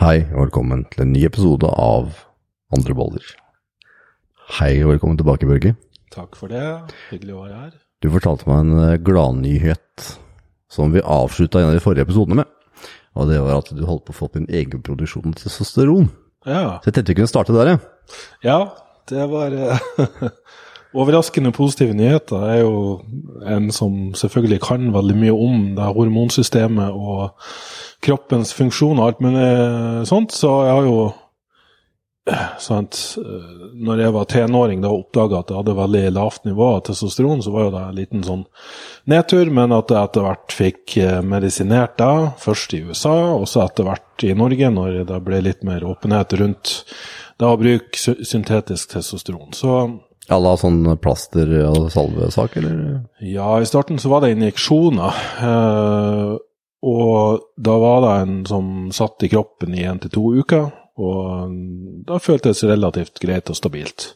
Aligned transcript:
Hei 0.00 0.20
og 0.34 0.46
velkommen 0.46 0.84
til 0.92 1.04
en 1.06 1.12
ny 1.14 1.22
episode 1.26 1.68
av 1.80 2.18
Andre 2.76 2.96
boller. 2.98 3.24
Hei 4.58 4.74
og 4.84 4.92
velkommen 4.94 5.18
tilbake, 5.18 5.48
Børge. 5.48 5.72
Takk 6.14 6.36
for 6.38 6.52
det. 6.52 6.62
Hyggelig 7.10 7.34
å 7.36 7.42
være 7.46 7.60
her. 7.62 7.72
Du 8.04 8.10
fortalte 8.12 8.48
meg 8.50 8.62
en 8.64 8.82
eh, 8.84 8.98
gladnyhet 9.02 10.10
som 10.72 10.92
vi 10.92 11.00
avslutta 11.02 11.62
en 11.62 11.70
av 11.70 11.76
de 11.78 11.82
forrige 11.82 12.06
episodene 12.06 12.42
med. 12.42 12.52
Og 13.16 13.30
det 13.30 13.40
var 13.40 13.62
at 13.62 13.70
du 13.72 13.82
holdt 13.88 14.04
på 14.06 14.12
å 14.12 14.18
få 14.18 14.28
opp 14.28 14.36
din 14.36 14.48
egen 14.52 14.82
produksjon 14.84 15.30
av 15.32 15.38
testosteron. 15.40 16.10
Ja, 16.46 16.76
Så 16.84 16.90
jeg 16.90 16.98
tenkte 16.98 17.14
vi 17.14 17.18
kunne 17.22 17.32
starte 17.32 17.56
der, 17.56 17.72
jeg. 17.72 17.80
ja 18.44 18.58
det 19.10 19.24
var 19.30 19.54
eh, 19.54 19.80
overraskende 20.94 21.52
positive 21.54 21.96
nyheter. 21.96 22.42
Er 22.46 22.62
jo 22.62 22.76
en 23.46 23.70
som 23.74 24.14
selvfølgelig 24.14 24.62
kan 24.64 24.90
veldig 24.94 25.18
mye 25.18 25.34
om 25.34 25.68
det 25.76 25.92
hormonsystemet 25.98 26.94
og 26.94 27.30
kroppens 28.04 28.54
funksjon 28.56 28.98
og 29.00 29.06
alt 29.08 29.22
mulig 29.24 29.46
sånt, 30.08 30.34
så 30.36 30.50
jeg 30.66 30.74
har 30.76 30.86
jo 30.86 30.98
eh, 32.30 32.48
sant, 32.62 32.98
eh, 33.20 33.52
Når 33.76 34.00
jeg 34.00 34.14
var 34.14 34.28
tenåring 34.30 34.84
og 34.84 35.00
oppdaga 35.00 35.40
at 35.40 35.50
jeg 35.50 35.60
hadde 35.60 35.76
veldig 35.76 36.04
lavt 36.16 36.46
nivå 36.48 36.68
av 36.76 36.82
testosteron, 36.86 37.42
så 37.44 37.52
var 37.52 37.66
jo 37.66 37.74
det 37.74 37.82
en 37.82 37.98
liten 37.98 38.24
sånn 38.24 38.44
nedtur, 39.10 39.50
men 39.50 39.74
at 39.76 39.92
jeg 39.92 40.00
etter 40.00 40.26
hvert 40.26 40.56
fikk 40.60 40.96
eh, 41.02 41.20
medisinert 41.20 41.98
det, 42.00 42.32
først 42.44 42.76
i 42.76 42.82
USA, 42.86 43.16
og 43.36 43.46
så 43.50 43.66
etter 43.66 43.88
hvert 43.88 44.26
i 44.26 44.34
Norge, 44.38 44.72
når 44.72 45.04
det 45.10 45.22
ble 45.26 45.42
litt 45.44 45.66
mer 45.66 45.84
åpenhet 45.84 46.36
rundt 46.40 46.76
det 47.36 47.48
å 47.48 47.58
bruke 47.60 48.16
syntetisk 48.24 48.94
testosteron. 48.94 49.52
Så 49.52 49.72
Alle 50.32 50.52
har 50.52 50.58
sånn 50.58 50.80
plaster- 50.98 51.52
og 51.68 51.90
salvesak, 51.94 52.56
eller? 52.58 53.04
ja, 53.22 53.60
i 53.60 53.68
starten 53.68 54.00
så 54.02 54.10
var 54.10 54.24
det 54.24 54.34
injeksjoner. 54.34 55.20
Eh, 55.46 56.32
og 56.86 57.46
da 57.56 57.76
var 57.82 58.02
det 58.04 58.14
en 58.22 58.36
som 58.46 58.74
satt 58.94 59.22
i 59.22 59.30
kroppen 59.32 59.74
i 59.74 59.86
én 59.86 60.02
til 60.02 60.12
to 60.18 60.26
uker. 60.40 60.68
Og 60.96 61.56
da 62.08 62.18
føltes 62.22 62.62
det 62.62 62.70
relativt 62.72 63.20
greit 63.20 63.50
og 63.52 63.58
stabilt. 63.58 64.14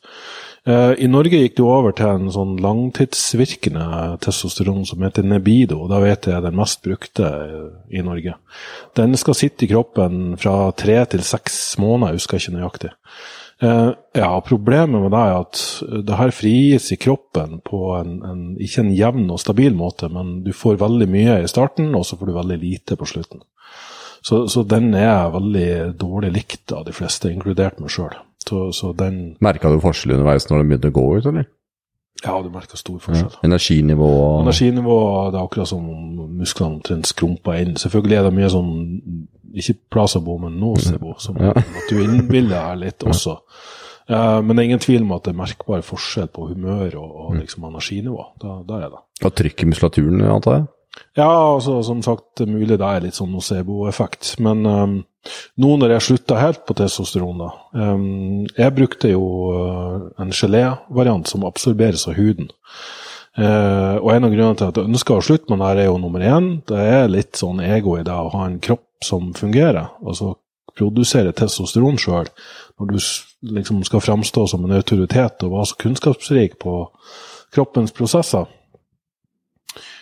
Eh, 0.69 0.93
I 1.05 1.09
Norge 1.09 1.41
gikk 1.41 1.57
det 1.57 1.65
over 1.65 1.95
til 1.97 2.09
en 2.09 2.31
sånn 2.33 2.55
langtidsvirkende 2.61 4.17
testosteron 4.25 4.85
som 4.89 5.05
heter 5.05 5.25
Nebido. 5.25 5.87
Da 5.89 6.01
vet 6.03 6.29
jeg 6.29 6.45
den 6.45 6.57
mest 6.59 6.83
brukte 6.85 7.27
eh, 7.27 7.69
i 8.01 8.05
Norge. 8.05 8.37
Den 8.99 9.17
skal 9.21 9.39
sitte 9.39 9.67
i 9.67 9.71
kroppen 9.73 10.37
fra 10.41 10.73
tre 10.77 10.99
til 11.13 11.25
seks 11.25 11.79
måneder, 11.81 12.13
jeg 12.15 12.21
husker 12.21 12.43
ikke 12.43 12.57
nøyaktig. 12.59 12.93
Eh, 13.63 13.91
ja, 14.17 14.31
Problemet 14.41 15.03
med 15.03 15.13
det 15.13 15.21
er 15.21 15.35
at 15.37 15.63
det 16.07 16.17
her 16.17 16.33
frigis 16.33 16.89
i 16.95 16.99
kroppen 17.01 17.59
på 17.65 17.83
en, 17.99 18.17
en, 18.25 18.43
ikke 18.57 18.87
en 18.87 18.95
jevn 18.97 19.29
og 19.29 19.43
stabil 19.43 19.77
måte, 19.77 20.09
men 20.13 20.39
du 20.47 20.53
får 20.57 20.81
veldig 20.81 21.09
mye 21.13 21.39
i 21.45 21.51
starten, 21.51 21.93
og 21.95 22.07
så 22.09 22.17
får 22.17 22.31
du 22.31 22.37
veldig 22.39 22.59
lite 22.63 22.97
på 22.97 23.09
slutten. 23.09 23.45
Så, 24.25 24.47
så 24.53 24.65
den 24.69 24.93
er 24.97 25.33
veldig 25.33 25.99
dårlig 26.01 26.33
likt 26.35 26.73
av 26.77 26.85
de 26.89 26.97
fleste, 26.97 27.33
inkludert 27.33 27.81
meg 27.81 27.93
sjøl. 27.93 28.17
Så, 28.41 28.71
så 28.77 28.93
den 28.97 29.37
Merka 29.45 29.69
du 29.73 29.81
forskjell 29.81 30.17
underveis 30.17 30.49
når 30.49 30.63
det 30.63 30.69
begynte 30.69 30.93
å 30.93 30.97
gå 30.97 31.07
ut, 31.19 31.29
eller? 31.29 31.49
Ja, 32.21 32.35
du 32.45 32.51
merker 32.53 32.77
stor 32.77 32.99
forskjell. 33.01 33.39
Energinivå 33.47 34.09
og 34.09 34.43
Energinivå 34.43 34.97
det 35.33 35.39
er 35.39 35.45
akkurat 35.45 35.71
som 35.71 35.87
om 35.89 36.35
musklene 36.37 36.77
omtrent 36.77 37.09
skrumpa 37.09 37.57
inn. 37.61 37.79
Selvfølgelig 37.81 38.19
er 38.19 38.27
det 38.27 38.33
mye 38.37 38.51
sånn 38.53 38.73
ikke 39.55 39.79
placebo, 39.93 40.39
men 40.39 40.59
nocebo, 40.61 41.15
som 41.19 41.39
Ja. 41.41 41.53
at 41.57 41.91
du 41.91 42.01
innbiller 42.03 42.57
deg 42.71 42.83
litt 42.85 43.07
også. 43.07 43.39
Uh, 44.11 44.41
men 44.43 44.57
det 44.57 44.63
er 44.63 44.69
ingen 44.71 44.83
tvil 44.83 45.03
om 45.03 45.13
at 45.15 45.25
det 45.25 45.35
er 45.35 45.39
merkbar 45.39 45.83
forskjell 45.87 46.31
på 46.35 46.49
humør 46.51 46.97
og, 46.99 47.11
og 47.25 47.35
liksom 47.39 47.65
energinivå. 47.69 48.25
Da, 48.43 48.61
da 48.67 48.81
er 48.81 48.89
det. 48.91 49.03
Og 49.25 49.35
trykk 49.39 49.63
i 49.63 49.71
muskulaturen, 49.71 50.23
antar 50.27 50.57
jeg? 50.57 50.67
Ja, 51.19 51.29
altså 51.55 51.77
som 51.87 52.03
sagt, 52.03 52.25
det 52.39 52.49
er 52.49 52.53
mulig 52.55 52.79
det 52.79 52.87
er 52.87 53.05
litt 53.05 53.19
sånn 53.19 53.31
nocebo-effekt. 53.35 54.33
Men 54.43 54.65
um, 54.67 54.97
nå 55.63 55.77
når 55.79 55.95
jeg 55.95 56.07
slutta 56.09 56.41
helt 56.41 56.65
på 56.67 56.75
testosteron, 56.79 57.39
da 57.45 57.51
um, 57.95 58.47
Jeg 58.57 58.75
brukte 58.75 59.13
jo 59.13 59.23
uh, 59.55 60.09
en 60.23 60.35
gelévariant 60.35 61.31
som 61.31 61.47
absorberes 61.47 62.09
av 62.11 62.19
huden. 62.19 62.51
Uh, 63.39 63.97
og 64.03 64.11
en 64.17 64.27
av 64.27 64.33
grunnene 64.35 64.59
til 64.59 64.71
at 64.73 64.79
jeg 64.81 64.91
ønsker 64.91 65.17
å 65.17 65.25
slutte 65.25 65.53
med 65.53 65.63
det, 65.63 65.69
her 65.71 65.83
er 65.85 65.91
jo 65.93 65.99
nummer 66.03 66.25
én. 66.27 66.49
Det 66.67 66.81
er 66.99 67.13
litt 67.13 67.39
sånn 67.39 67.63
ego 67.63 67.95
i 68.01 68.07
det 68.07 68.17
å 68.17 68.33
ha 68.35 68.47
en 68.49 68.59
kropp 68.63 68.87
som 69.05 69.33
fungerer. 69.35 69.93
Altså 70.07 70.35
produsere 70.77 71.35
testosteron 71.37 71.99
sjøl. 72.01 72.31
Når 72.79 72.93
du 72.93 72.99
liksom 73.57 73.83
skal 73.85 74.05
framstå 74.05 74.47
som 74.51 74.65
en 74.65 74.77
autoritet 74.77 75.45
og 75.45 75.57
være 75.57 75.69
så 75.71 75.83
kunnskapsrik 75.85 76.59
på 76.63 76.81
kroppens 77.55 77.93
prosesser. 77.97 78.49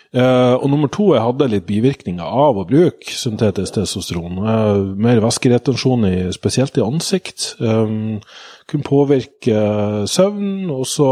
Uh, 0.09 0.57
og 0.57 0.71
nummer 0.71 0.89
to, 0.89 1.11
jeg 1.13 1.21
hadde 1.21 1.47
litt 1.51 1.67
bivirkninger 1.67 2.25
av 2.25 2.57
å 2.57 2.63
bruke 2.65 3.13
syntetisk 3.13 3.75
testosteron. 3.75 4.39
Uh, 4.41 4.79
mer 4.97 5.21
væskeretensjon, 5.21 6.07
i, 6.09 6.15
spesielt 6.33 6.79
i 6.79 6.81
ansikt. 6.81 7.51
Um, 7.61 8.17
kunne 8.65 8.87
påvirke 8.87 9.53
uh, 9.53 10.07
søvn, 10.09 10.71
og 10.73 10.87
så 10.89 11.11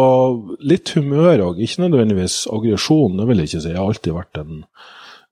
litt 0.66 0.96
humør 0.98 1.52
òg. 1.52 1.62
Ikke 1.62 1.86
nødvendigvis 1.86 2.48
aggresjon, 2.50 3.20
det 3.22 3.30
vil 3.30 3.44
jeg 3.44 3.52
ikke 3.52 3.62
si. 3.68 3.76
Jeg 3.76 3.78
har 3.78 3.92
alltid 3.92 4.18
vært 4.18 4.42
en 4.42 4.66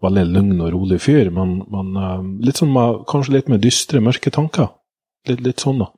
veldig 0.06 0.26
lugn 0.32 0.62
og 0.62 0.72
rolig 0.74 1.02
fyr, 1.04 1.30
men, 1.34 1.60
men 1.72 2.00
eh, 2.00 2.24
litt 2.48 2.62
sånn 2.62 2.74
med, 2.74 3.04
kanskje 3.10 3.38
litt 3.38 3.52
med 3.52 3.64
dystre, 3.66 4.04
mørke 4.04 4.34
tanker. 4.34 4.72
Litt, 5.30 5.42
litt 5.46 5.64
sånn, 5.64 5.82
da. 5.84 5.92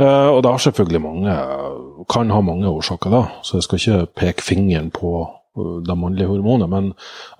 Eh, 0.00 0.28
og 0.30 0.42
det 0.42 0.52
har 0.54 0.62
selvfølgelig 0.64 1.02
mange, 1.04 1.36
kan 2.12 2.32
ha 2.32 2.40
mange 2.44 2.70
årsaker, 2.70 3.12
da, 3.12 3.22
så 3.44 3.58
jeg 3.58 3.66
skal 3.66 3.80
ikke 3.80 4.10
peke 4.22 4.46
fingeren 4.46 4.90
på 4.94 5.14
eh, 5.24 5.78
det 5.86 5.98
mannlige 5.98 6.30
hormonet, 6.30 6.70
men 6.72 6.92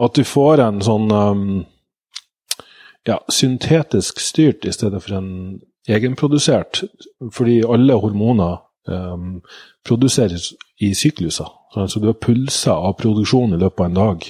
at 0.03 0.16
du 0.19 0.26
får 0.26 0.64
en 0.66 0.82
sånn 0.84 1.08
um, 1.14 1.44
ja, 3.08 3.20
syntetisk 3.32 4.20
styrt 4.20 4.66
i 4.69 4.75
stedet 4.75 5.00
for 5.04 5.16
en 5.20 5.31
egenprodusert, 5.88 6.82
fordi 7.32 7.60
alle 7.64 7.97
hormoner 8.02 8.60
um, 8.91 9.41
produseres 9.87 10.52
i 10.81 10.92
sykluser. 10.94 11.48
Så 11.72 11.81
altså 11.87 12.02
du 12.02 12.10
har 12.10 12.19
pulser 12.20 12.75
av 12.75 12.98
produksjon 13.00 13.54
i 13.54 13.60
løpet 13.60 13.81
av 13.81 13.88
en 13.88 13.98
dag. 13.98 14.28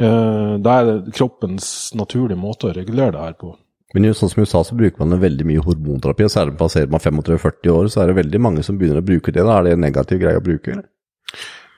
Eh, 0.00 0.54
det 0.58 0.72
er 0.72 1.12
kroppens 1.14 1.92
naturlige 1.94 2.40
måte 2.40 2.70
å 2.70 2.74
regulere 2.74 3.14
det 3.14 3.26
her 3.28 3.36
på. 3.38 3.54
Men 3.94 4.10
sånn 4.10 4.30
som 4.32 4.40
i 4.42 4.46
USA 4.46 4.64
så 4.66 4.74
bruker 4.74 4.98
man 5.04 5.20
veldig 5.22 5.46
mye 5.46 5.62
hormonterapi, 5.62 6.26
og 6.26 6.32
særlig 6.34 6.56
passerer 6.58 6.90
man 6.90 7.02
35-40 7.02 7.70
år, 7.70 7.90
så 7.92 8.02
er 8.02 8.10
det 8.10 8.18
veldig 8.18 8.40
mange 8.42 8.64
som 8.66 8.78
begynner 8.78 8.98
å 8.98 9.06
bruke 9.06 9.30
det. 9.30 9.44
Da 9.46 9.60
er 9.60 9.68
det 9.68 9.76
en 9.76 9.84
negativ 9.86 10.18
greie 10.24 10.40
å 10.40 10.44
bruke, 10.44 10.74
eller? 10.74 10.88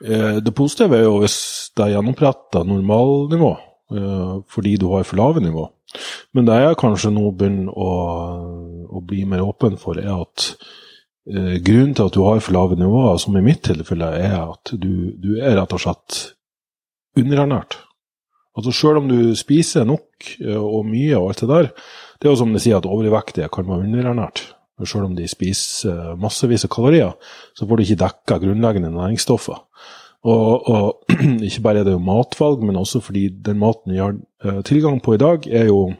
Eh, 0.01 0.39
Det 0.41 0.53
positive 0.57 0.97
er 0.97 1.05
jo 1.05 1.19
hvis 1.21 1.37
det 1.77 1.85
er 1.85 1.93
gjenoppretta 1.93 2.63
normalnivå, 2.65 3.51
eh, 3.93 4.33
fordi 4.49 4.77
du 4.81 4.87
har 4.95 5.05
for 5.05 5.21
lave 5.21 5.45
nivå. 5.45 5.69
Men 6.33 6.45
det 6.45 6.57
jeg 6.57 6.81
kanskje 6.81 7.13
nå 7.13 7.31
begynner 7.37 7.69
å, 7.71 7.91
å 8.89 9.05
bli 9.05 9.23
mer 9.25 9.45
åpen 9.45 9.77
for, 9.77 9.97
er 10.01 10.17
at 10.17 10.55
eh, 11.29 11.57
grunnen 11.61 11.93
til 11.93 12.09
at 12.09 12.17
du 12.17 12.23
har 12.25 12.41
for 12.41 12.57
lave 12.57 12.75
nivåer, 12.75 13.19
som 13.21 13.37
i 13.37 13.45
mitt 13.45 13.61
tilfelle, 13.61 14.09
er 14.17 14.39
at 14.41 14.73
du, 14.73 15.13
du 15.13 15.37
er 15.37 15.55
rett 15.61 15.73
og 15.77 15.85
slett 15.85 16.33
underernært. 17.17 17.77
Altså 18.57 18.73
Selv 18.73 19.03
om 19.03 19.09
du 19.09 19.35
spiser 19.37 19.85
nok 19.85 20.29
eh, 20.41 20.57
og 20.57 20.85
mye 20.89 21.17
og 21.19 21.31
alt 21.31 21.43
det 21.43 21.49
der, 21.51 21.67
det 22.17 22.27
er 22.27 22.33
jo 22.33 22.39
som 22.39 22.53
de 22.53 22.61
sier 22.61 22.79
at 22.79 22.89
overvektige 22.89 23.49
kan 23.53 23.67
være 23.69 23.85
underernært. 23.85 24.43
Selv 24.85 25.07
om 25.09 25.15
de 25.17 25.27
spiser 25.29 25.93
eh, 25.93 26.17
massevis 26.21 26.65
av 26.65 26.73
kalorier, 26.73 27.13
så 27.57 27.67
får 27.67 27.77
du 27.77 27.85
ikke 27.85 28.01
dekka 28.03 28.39
grunnleggende 28.41 28.93
næringsstoffer. 28.95 29.61
Og, 30.27 30.67
og 30.67 31.13
ikke 31.47 31.63
bare 31.63 31.83
er 31.83 31.87
det 31.87 31.93
jo 31.93 32.01
matvalg, 32.03 32.65
men 32.65 32.81
også 32.81 33.01
fordi 33.05 33.27
den 33.45 33.61
maten 33.61 33.93
vi 33.93 34.01
har 34.01 34.17
eh, 34.17 34.61
tilgang 34.65 34.99
på 35.05 35.15
i 35.15 35.21
dag, 35.21 35.45
jo 35.69 35.93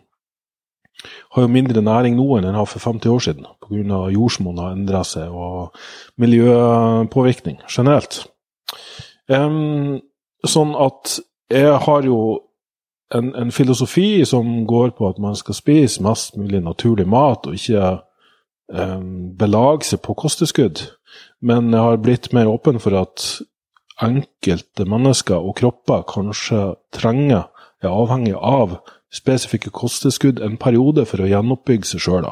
har 1.36 1.46
jo 1.46 1.52
mindre 1.54 1.82
næring 1.86 2.16
nå 2.18 2.26
enn 2.38 2.48
den 2.48 2.58
har 2.58 2.66
for 2.66 2.82
50 2.82 3.12
år 3.14 3.20
siden, 3.22 3.46
pga. 3.62 4.00
jordsmonnet 4.10 4.64
har 4.64 4.74
endra 4.74 5.04
seg 5.06 5.30
og 5.30 5.76
miljøpåvirkning 6.18 7.60
generelt. 7.70 8.24
Um, 9.30 10.00
sånn 10.48 10.74
at 10.74 11.20
jeg 11.54 11.78
har 11.86 12.08
jo 12.08 12.18
en, 13.16 13.32
en 13.36 13.52
filosofi 13.52 14.26
som 14.26 14.66
går 14.68 14.92
på 14.98 15.08
at 15.10 15.20
man 15.22 15.36
skal 15.36 15.56
spise 15.56 16.04
mest 16.04 16.38
mulig 16.38 16.62
naturlig 16.64 17.08
mat, 17.08 17.48
og 17.48 17.56
ikke 17.56 18.00
um, 18.74 19.34
belage 19.38 19.92
seg 19.92 20.02
på 20.06 20.18
kosttilskudd. 20.18 20.84
Men 21.42 21.72
jeg 21.74 21.84
har 21.84 22.02
blitt 22.04 22.34
mer 22.36 22.50
åpen 22.52 22.82
for 22.84 22.98
at 23.00 23.28
enkelte 24.04 24.86
mennesker 24.86 25.40
og 25.40 25.56
kropper 25.58 26.06
kanskje 26.10 26.76
trenger, 26.94 27.48
er 27.82 27.94
avhengig 27.94 28.34
av 28.34 28.80
spesifikke 29.14 29.70
kosttilskudd 29.70 30.42
en 30.44 30.58
periode 30.58 31.06
for 31.08 31.22
å 31.22 31.30
gjenoppbygge 31.30 31.92
seg 31.94 32.04
sjøl. 32.04 32.28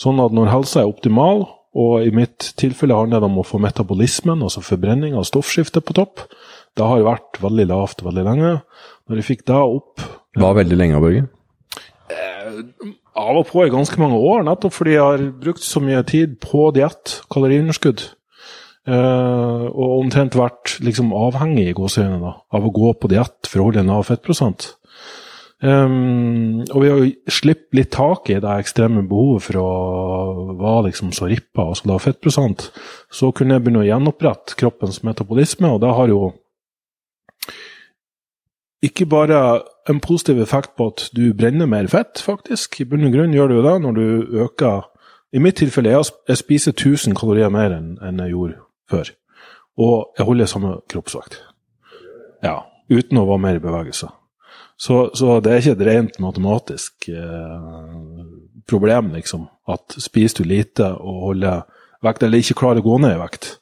Sånn 0.00 0.20
at 0.20 0.34
når 0.36 0.52
helsa 0.52 0.82
er 0.82 0.90
optimal, 0.90 1.46
og 1.76 2.06
i 2.06 2.12
mitt 2.14 2.52
tilfelle 2.60 2.96
handler 2.96 3.20
det 3.20 3.28
om 3.28 3.40
å 3.40 3.44
få 3.44 3.58
metabolismen, 3.60 4.44
altså 4.44 4.62
forbrenning 4.64 5.16
av 5.16 5.26
stoffskiftet, 5.28 5.84
på 5.84 5.96
topp, 5.96 6.22
det 6.76 6.86
har 6.86 7.06
vært 7.06 7.40
veldig 7.42 7.66
lavt 7.70 8.04
veldig 8.04 8.24
lenge. 8.26 8.52
Når 9.06 9.20
jeg 9.20 9.28
fikk 9.30 9.46
det 9.48 9.56
opp 9.56 10.04
Var 10.36 10.56
veldig 10.58 10.76
lenge, 10.76 11.00
Børge. 11.00 11.26
av 13.16 13.38
og 13.40 13.46
på 13.48 13.64
i 13.64 13.72
ganske 13.72 13.96
mange 14.00 14.18
år, 14.20 14.44
nettopp 14.44 14.74
fordi 14.76 14.92
jeg 14.92 15.02
har 15.02 15.22
brukt 15.40 15.64
så 15.64 15.80
mye 15.80 16.02
tid 16.04 16.36
på 16.42 16.68
diett, 16.76 17.20
kaloriunderskudd. 17.32 18.04
Eh, 18.86 19.64
og 19.66 19.94
omtrent 20.02 20.36
vært 20.38 20.76
liksom 20.84 21.14
avhengig 21.16 21.70
i 21.70 21.74
gåseøynene 21.74 22.20
da, 22.22 22.34
av 22.54 22.66
å 22.68 22.74
gå 22.74 22.92
på 23.00 23.10
diett 23.10 23.48
for 23.48 23.62
å 23.62 23.70
holde 23.70 23.82
en 23.82 23.94
lav 23.94 24.04
fettprosent. 24.06 24.74
Um, 25.64 26.60
og 26.68 26.82
vi 26.82 26.88
har 26.90 26.98
jo 27.00 27.32
sluppet 27.32 27.78
litt 27.78 27.90
tak 27.94 28.28
i 28.28 28.36
det 28.44 28.56
ekstreme 28.60 29.06
behovet 29.08 29.46
for 29.46 29.58
å 29.62 29.68
være 30.60 30.90
liksom 30.90 31.14
så 31.16 31.30
rippa, 31.30 31.70
altså 31.70 31.88
lav 31.88 32.02
fettprosent. 32.04 32.68
Så 33.08 33.32
kunne 33.32 33.56
jeg 33.56 33.64
begynne 33.64 33.80
å 33.80 33.88
gjenopprette 33.88 34.58
kroppens 34.60 35.00
metabolisme, 35.06 35.72
og 35.72 35.80
det 35.82 35.94
har 35.96 36.12
jo 36.12 36.34
ikke 38.84 39.06
bare 39.08 39.62
en 39.88 40.00
positiv 40.04 40.40
effekt 40.42 40.74
på 40.76 40.90
at 40.92 41.06
du 41.16 41.30
brenner 41.36 41.68
mer 41.70 41.88
fett, 41.88 42.20
faktisk. 42.22 42.80
I 42.80 42.88
bunn 42.88 43.06
og 43.08 43.14
grunn 43.14 43.34
gjør 43.34 43.52
du 43.52 43.56
det 43.64 43.76
når 43.82 43.96
du 43.96 44.42
øker 44.44 44.90
I 45.34 45.40
mitt 45.42 45.56
tilfelle 45.58 45.90
jeg, 45.90 46.04
jeg 46.28 46.38
spiser 46.38 46.72
1000 46.72 47.16
kalorier 47.18 47.50
mer 47.52 47.72
enn 47.74 48.20
jeg 48.22 48.30
gjorde 48.30 48.60
før. 48.90 49.10
Og 49.76 50.14
jeg 50.16 50.26
holder 50.26 50.48
samme 50.48 50.76
kroppsvekt. 50.88 51.40
Ja, 52.44 52.62
uten 52.88 53.18
å 53.18 53.26
være 53.26 53.42
mer 53.42 53.58
i 53.58 53.64
bevegelse. 53.64 54.08
Så, 54.78 55.10
så, 55.16 55.40
det 55.40 55.52
er 55.52 55.60
ikke 55.60 55.74
et 55.76 55.84
rent 55.88 56.18
matematisk 56.20 57.08
eh, 57.08 58.24
problem, 58.68 59.12
liksom. 59.16 59.48
At 59.68 59.96
spiser 59.98 60.42
du 60.42 60.50
lite 60.50 60.90
og 60.94 61.22
holder 61.30 61.64
vekt, 62.04 62.22
eller 62.22 62.44
ikke 62.44 62.58
klarer 62.60 62.84
å 62.84 62.86
gå 62.86 62.98
ned 63.02 63.16
i 63.16 63.20
vekt, 63.20 63.56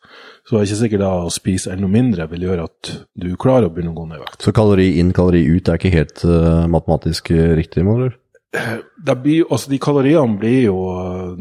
så 0.45 0.57
er 0.57 0.61
det 0.61 0.69
ikke 0.69 0.81
sikkert 0.83 1.07
at 1.07 1.29
å 1.29 1.33
spise 1.33 1.73
enda 1.73 1.89
mindre 1.89 2.27
vil 2.33 2.45
gjøre 2.49 2.67
at 2.69 2.91
du 3.17 3.31
klarer 3.41 3.71
å 3.71 3.73
begynne 3.73 3.95
å 3.95 3.97
gå 3.97 4.05
ned 4.11 4.21
i 4.21 4.25
vekt. 4.25 4.43
Så 4.45 4.53
kalori 4.57 4.91
inn, 5.01 5.15
kalori 5.17 5.41
ut 5.49 5.71
er 5.71 5.81
ikke 5.81 5.95
helt 5.95 6.25
uh, 6.29 6.67
matematisk 6.71 7.33
riktig, 7.33 7.85
må 7.87 7.97
du? 8.03 8.11
Blir, 8.55 9.49
altså 9.49 9.73
de 9.73 9.81
kaloriene 9.83 10.39
blir 10.39 10.61
jo 10.69 10.77
uh, 10.93 11.33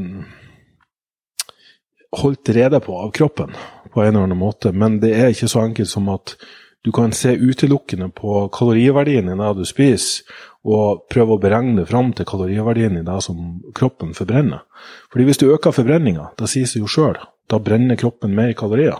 holdt 2.21 2.53
rede 2.55 2.79
på 2.83 2.95
av 3.01 3.11
kroppen 3.15 3.53
på 3.93 4.01
en 4.01 4.13
eller 4.13 4.27
annen 4.27 4.39
måte, 4.39 4.71
men 4.71 4.99
det 5.03 5.13
er 5.17 5.33
ikke 5.33 5.51
så 5.51 5.65
enkelt 5.67 5.91
som 5.91 6.09
at 6.13 6.35
du 6.83 6.91
kan 6.91 7.13
se 7.15 7.31
utelukkende 7.35 8.09
på 8.11 8.47
kaloriverdien 8.51 9.29
i 9.31 9.37
det 9.39 9.51
du 9.59 9.63
spiser, 9.67 10.25
og 10.63 11.05
prøve 11.11 11.35
å 11.35 11.41
beregne 11.43 11.83
fram 11.87 12.13
til 12.15 12.27
kaloriverdien 12.27 12.97
i 12.99 13.03
det 13.03 13.19
som 13.23 13.59
kroppen 13.75 14.13
forbrenner. 14.15 14.63
Fordi 15.11 15.27
hvis 15.27 15.41
du 15.41 15.49
øker 15.51 15.75
forbrenninga, 15.75 16.29
da 16.39 16.47
sies 16.47 16.75
det 16.75 16.79
jo 16.79 16.91
sjøl, 16.91 17.19
da 17.51 17.59
brenner 17.59 17.99
kroppen 17.99 18.35
mer 18.35 18.53
kalorier. 18.57 18.99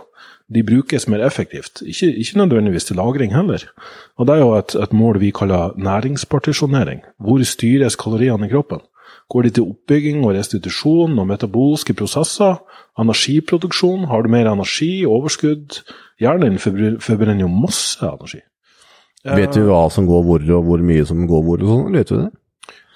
De 0.52 0.62
brukes 0.62 1.06
mer 1.08 1.24
effektivt, 1.24 1.80
ikke, 1.88 2.10
ikke 2.20 2.38
nødvendigvis 2.38 2.84
til 2.84 2.96
lagring 3.00 3.32
heller. 3.32 3.64
Og 4.16 4.26
det 4.28 4.34
er 4.34 4.42
jo 4.42 4.50
et, 4.58 4.74
et 4.76 4.92
mål 4.92 5.20
vi 5.20 5.30
kaller 5.32 5.72
næringspartisjonering. 5.80 7.00
Hvor 7.18 7.42
styres 7.48 7.96
kaloriene 7.96 8.46
i 8.46 8.52
kroppen? 8.52 8.84
Går 9.32 9.42
de 9.42 9.50
til 9.56 9.70
oppbygging 9.70 10.24
og 10.26 10.34
restitusjon 10.36 11.18
og 11.18 11.26
metabolske 11.26 11.94
prosesser? 11.96 12.60
Energiproduksjon? 13.00 14.04
Har 14.10 14.22
du 14.22 14.28
mer 14.28 14.50
energi? 14.52 15.06
Overskudd? 15.08 15.80
Hjernen 16.20 16.58
forbrenner 16.60 17.40
jo 17.40 17.48
masse 17.48 18.04
energi. 18.04 18.44
Vet 19.24 19.56
du 19.56 19.64
hva 19.64 19.86
som 19.88 20.04
går 20.04 20.24
hvor, 20.26 20.42
og 20.58 20.66
hvor 20.68 20.82
mye 20.84 21.04
som 21.08 21.24
går 21.28 21.44
hvor? 21.46 21.62
og 21.64 21.70
sånn? 21.70 21.96
Vet 21.96 22.10
du 22.12 22.18
det? 22.18 22.30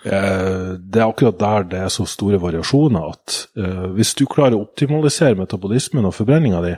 Eh, 0.06 0.78
det 0.78 1.00
er 1.00 1.08
akkurat 1.08 1.40
der 1.40 1.64
det 1.72 1.78
er 1.82 1.88
så 1.90 2.04
store 2.06 2.38
variasjoner 2.38 3.08
at 3.10 3.38
uh, 3.58 3.88
hvis 3.96 4.12
du 4.14 4.28
klarer 4.30 4.54
å 4.54 4.62
optimalisere 4.62 5.34
metabolismen 5.34 6.06
og 6.06 6.14
forbrenninga 6.14 6.60
di, 6.62 6.74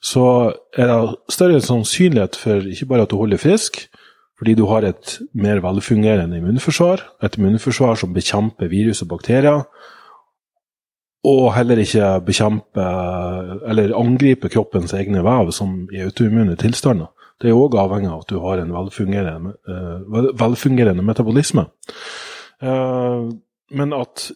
så 0.00 0.24
er 0.72 0.88
det 0.88 1.34
større 1.34 1.60
sannsynlighet 1.60 2.38
for 2.40 2.64
ikke 2.64 2.88
bare 2.88 3.04
at 3.04 3.12
du 3.12 3.18
holder 3.20 3.42
frisk, 3.42 3.82
fordi 4.40 4.56
du 4.56 4.64
har 4.70 4.88
et 4.88 5.18
mer 5.36 5.60
velfungerende 5.60 6.40
immunforsvar, 6.40 7.04
et 7.22 7.36
immunforsvar 7.36 8.00
som 8.00 8.16
bekjemper 8.16 8.72
virus 8.72 9.04
og 9.04 9.12
bakterier, 9.12 9.68
og 11.28 11.44
heller 11.54 11.78
ikke 11.78 12.08
bekjemper 12.26 13.68
eller 13.68 13.94
angriper 13.94 14.50
kroppens 14.50 14.96
egne 14.96 15.20
vev, 15.22 15.52
som 15.52 15.84
i 15.92 16.00
autoimmune 16.02 16.56
tilstander. 16.58 17.12
Det 17.36 17.50
er 17.50 17.58
òg 17.58 17.76
avhengig 17.78 18.08
av 18.10 18.24
at 18.24 18.32
du 18.32 18.40
har 18.40 18.58
en 18.62 18.72
velfungerende, 18.72 19.56
uh, 19.68 20.34
velfungerende 20.40 21.04
metabolisme. 21.04 21.68
Uh, 22.62 23.32
men 23.74 23.94
at 23.96 24.28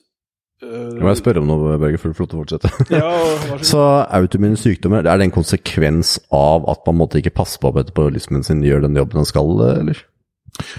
uh, 0.65 0.97
må 0.99 1.13
jeg 1.13 1.21
spørre 1.21 1.43
om 1.43 1.51
noe, 1.51 1.77
Børge, 1.79 2.01
før 2.03 2.13
du 2.13 2.19
får 2.19 2.27
lov 2.27 2.31
til 2.31 2.39
å 2.39 2.43
fortsette? 2.43 2.87
Ja, 2.99 3.63
så 3.67 3.85
autoimmune 4.19 4.59
sykdommer, 4.61 5.07
er 5.07 5.21
det 5.21 5.29
en 5.29 5.37
konsekvens 5.37 6.17
av 6.35 6.67
at 6.73 6.83
man 6.89 6.99
måtte 7.03 7.23
ikke 7.23 7.37
passe 7.39 7.61
på 7.63 7.71
at 7.71 7.79
metabolismen 7.79 8.47
sin 8.47 8.65
gjør 8.67 8.87
den 8.89 8.99
jobben 8.99 9.23
den 9.23 9.29
skal, 9.29 9.53
eller? 9.71 10.03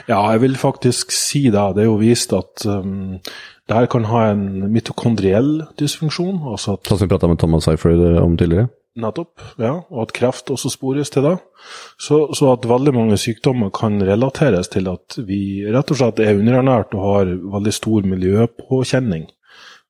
Ja, 0.07 0.23
jeg 0.33 0.41
vil 0.41 0.57
faktisk 0.57 1.11
si 1.13 1.47
det. 1.53 1.61
Det 1.77 1.83
er 1.83 1.89
jo 1.89 1.99
vist 2.01 2.33
at 2.33 2.65
um, 2.65 3.19
det 3.69 3.75
her 3.75 3.85
kan 3.91 4.07
ha 4.09 4.23
en 4.31 4.71
mitokondriell 4.73 5.67
dysfunksjon. 5.79 6.39
Altså 6.49 6.77
at, 6.77 6.87
sånn 6.87 7.01
som 7.01 7.05
vi 7.05 7.13
prata 7.13 7.29
med 7.29 7.39
Thomas 7.41 7.67
Seifert 7.67 8.01
om 8.21 8.37
tidligere? 8.39 8.71
Nettopp, 8.97 9.43
ja. 9.61 9.73
Og 9.93 10.07
at 10.07 10.13
kreft 10.17 10.49
også 10.53 10.71
spores 10.73 11.11
til 11.13 11.27
det. 11.27 11.35
Så, 12.01 12.23
så, 12.37 12.51
at 12.55 12.65
veldig 12.69 12.93
mange 12.95 13.19
sykdommer 13.21 13.71
kan 13.75 13.99
relateres 14.01 14.71
til 14.73 14.89
at 14.91 15.19
vi 15.27 15.65
rett 15.73 15.93
og 15.93 15.99
slett 15.99 16.21
er 16.23 16.39
underernært 16.39 16.95
og 16.97 17.05
har 17.05 17.31
veldig 17.57 17.73
stor 17.75 18.07
miljøpåkjenning. 18.09 19.29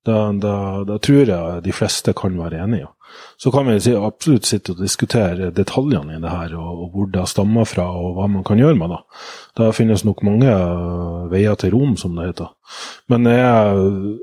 Det, 0.07 0.19
det, 0.43 0.59
det 0.87 1.01
tror 1.03 1.33
jeg 1.33 1.63
de 1.65 1.75
fleste 1.75 2.13
kan 2.15 2.37
være 2.39 2.61
enig 2.63 2.83
i. 2.83 2.91
Så 3.37 3.51
kan 3.51 3.67
vi 3.69 3.95
absolutt 3.95 4.45
sitte 4.45 4.73
og 4.73 4.81
diskutere 4.81 5.49
detaljene 5.55 6.17
i 6.17 6.21
det 6.21 6.31
her, 6.31 6.55
og, 6.59 6.83
og 6.83 6.93
hvor 6.93 7.09
det 7.13 7.23
stammer 7.31 7.67
fra, 7.69 7.85
og 7.95 8.17
hva 8.17 8.27
man 8.31 8.43
kan 8.47 8.59
gjøre 8.59 8.77
med 8.77 8.91
det. 8.93 8.99
Det 9.57 9.73
finnes 9.77 10.03
nok 10.05 10.23
mange 10.27 10.53
veier 11.31 11.57
til 11.59 11.73
Rom, 11.75 11.95
som 11.99 12.17
det 12.17 12.31
heter. 12.31 12.51
Men 13.11 13.29
jeg 13.31 14.17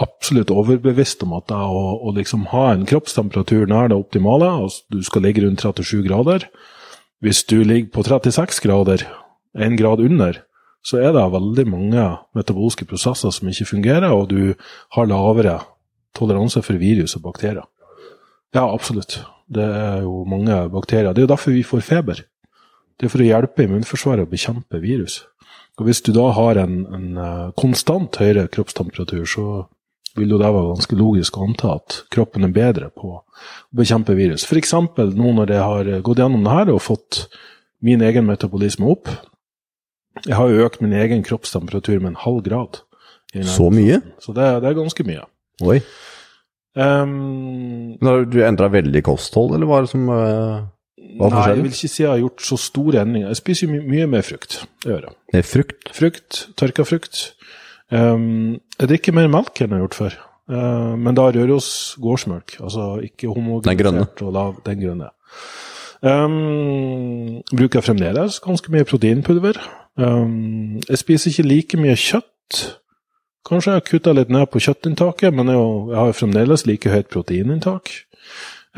absolutt 0.00 0.52
overbevist 0.54 1.22
om 1.26 1.34
at 1.36 1.52
å, 1.52 1.80
å 2.00 2.12
liksom 2.16 2.48
ha 2.54 2.70
en 2.72 2.86
kroppstemperatur 2.88 3.68
nær 3.70 3.90
det 3.92 3.98
optimale, 3.98 4.48
altså 4.64 4.96
du 4.96 5.02
skal 5.06 5.26
ligge 5.26 5.44
rundt 5.44 5.62
37 5.62 6.04
grader 6.06 6.48
Hvis 7.20 7.44
du 7.44 7.60
ligger 7.60 7.90
på 7.92 8.04
36 8.06 8.62
grader, 8.64 9.04
én 9.52 9.76
grad 9.76 10.00
under, 10.00 10.38
så 10.80 10.96
er 10.96 11.12
det 11.12 11.26
veldig 11.34 11.66
mange 11.68 12.04
metabolske 12.32 12.86
prosesser 12.88 13.34
som 13.34 13.50
ikke 13.50 13.68
fungerer, 13.68 14.08
og 14.08 14.30
du 14.30 14.54
har 14.96 15.10
lavere 15.10 15.58
toleranse 16.16 16.62
for 16.64 16.80
virus 16.80 17.16
og 17.18 17.26
bakterier. 17.26 17.66
Ja, 18.54 18.64
absolutt. 18.72 19.20
Det 19.52 19.62
er 19.62 20.00
jo 20.06 20.24
mange 20.24 20.56
bakterier. 20.72 21.12
Det 21.12 21.22
er 21.22 21.28
jo 21.28 21.34
derfor 21.34 21.52
vi 21.52 21.66
får 21.66 21.84
feber. 21.84 22.22
Det 22.96 23.06
er 23.06 23.12
for 23.12 23.22
å 23.22 23.28
hjelpe 23.28 23.66
immunforsvaret 23.66 24.24
å 24.24 24.30
bekjempe 24.30 24.80
virus. 24.80 25.20
Og 25.78 25.86
Hvis 25.86 26.02
du 26.04 26.12
da 26.12 26.30
har 26.36 26.58
en, 26.60 26.80
en 26.92 27.20
eh, 27.20 27.52
konstant 27.56 28.16
høyere 28.20 28.48
kroppstemperatur, 28.52 29.24
så 29.24 29.44
vil 30.18 30.34
jo 30.34 30.40
det 30.40 30.50
være 30.50 30.74
ganske 30.74 30.98
logisk 30.98 31.38
å 31.38 31.46
anta 31.46 31.74
at 31.78 32.00
kroppen 32.12 32.46
er 32.46 32.54
bedre 32.54 32.90
på 32.94 33.14
å 33.14 33.22
bekjempe 33.76 34.16
virus. 34.18 34.46
F.eks. 34.48 34.74
nå 34.74 35.34
når 35.36 35.54
jeg 35.54 35.64
har 35.64 35.90
gått 36.06 36.22
gjennom 36.22 36.46
det 36.46 36.54
her 36.56 36.72
og 36.74 36.82
fått 36.84 37.24
min 37.84 38.02
egen 38.04 38.26
metabolisme 38.28 38.88
opp. 38.90 39.10
Jeg 40.26 40.36
har 40.36 40.50
jo 40.50 40.66
økt 40.66 40.82
min 40.84 40.96
egen 40.96 41.22
kroppstemperatur 41.24 42.00
med 42.00 42.14
en 42.14 42.22
halv 42.24 42.42
grad. 42.46 42.82
Så 43.46 43.70
mye? 43.72 44.00
Så 44.18 44.34
det, 44.34 44.46
det, 44.62 44.72
er 44.72 44.76
ganske 44.76 45.06
mye. 45.06 45.22
Oi. 45.62 45.78
Um, 46.74 47.96
har 48.02 48.26
du 48.30 48.40
endra 48.46 48.68
veldig 48.70 49.02
kosthold, 49.06 49.54
eller 49.56 49.70
hva 49.70 49.80
er 49.80 49.86
det 49.86 49.92
som 49.92 50.06
uh, 50.10 50.68
Nei, 51.00 51.42
jeg 51.50 51.64
vil 51.64 51.72
ikke 51.72 51.90
si 51.90 52.02
jeg 52.04 52.10
har 52.10 52.20
gjort 52.20 52.44
så 52.44 52.56
store 52.60 53.00
endringer. 53.02 53.30
Jeg 53.32 53.40
spiser 53.40 53.70
my 53.70 53.80
mye 53.82 54.06
mer 54.10 54.22
frukt. 54.26 54.60
Det 54.84 54.92
gjør 54.92 55.08
jeg. 55.08 55.46
Frukt? 55.48 55.90
Frukt, 55.96 56.40
tørka 56.60 56.86
frukt. 56.86 57.22
Um, 57.90 58.60
jeg 58.78 58.90
drikker 58.92 59.16
mer 59.16 59.30
melk 59.30 59.56
enn 59.58 59.72
jeg 59.72 59.78
har 59.78 59.86
gjort 59.86 59.98
før. 59.98 60.18
Uh, 60.50 60.94
men 60.98 61.14
da 61.14 61.28
Røros 61.30 61.70
gårdsmelk, 62.02 62.56
altså 62.62 62.96
ikke 63.06 63.30
homogenisert 63.30 64.22
og 64.26 64.32
lav, 64.34 64.56
den 64.66 64.80
grønne. 64.82 65.10
Um, 66.00 67.42
bruker 67.52 67.84
fremdeles 67.84 68.40
ganske 68.42 68.72
mye 68.72 68.86
proteinpulver. 68.88 69.58
Um, 70.00 70.80
jeg 70.88 70.98
spiser 70.98 71.30
ikke 71.30 71.48
like 71.48 71.80
mye 71.80 71.96
kjøtt. 71.98 72.60
Kanskje 73.46 73.72
jeg 73.72 73.80
har 73.80 73.88
kutta 73.88 74.14
litt 74.14 74.30
ned 74.32 74.46
på 74.52 74.62
kjøttinntaket, 74.62 75.34
men 75.34 75.50
jeg, 75.52 75.96
har 75.96 76.16
fremdeles 76.16 76.66
like 76.68 76.90
høyt 76.92 77.10
proteininntak. 77.12 77.92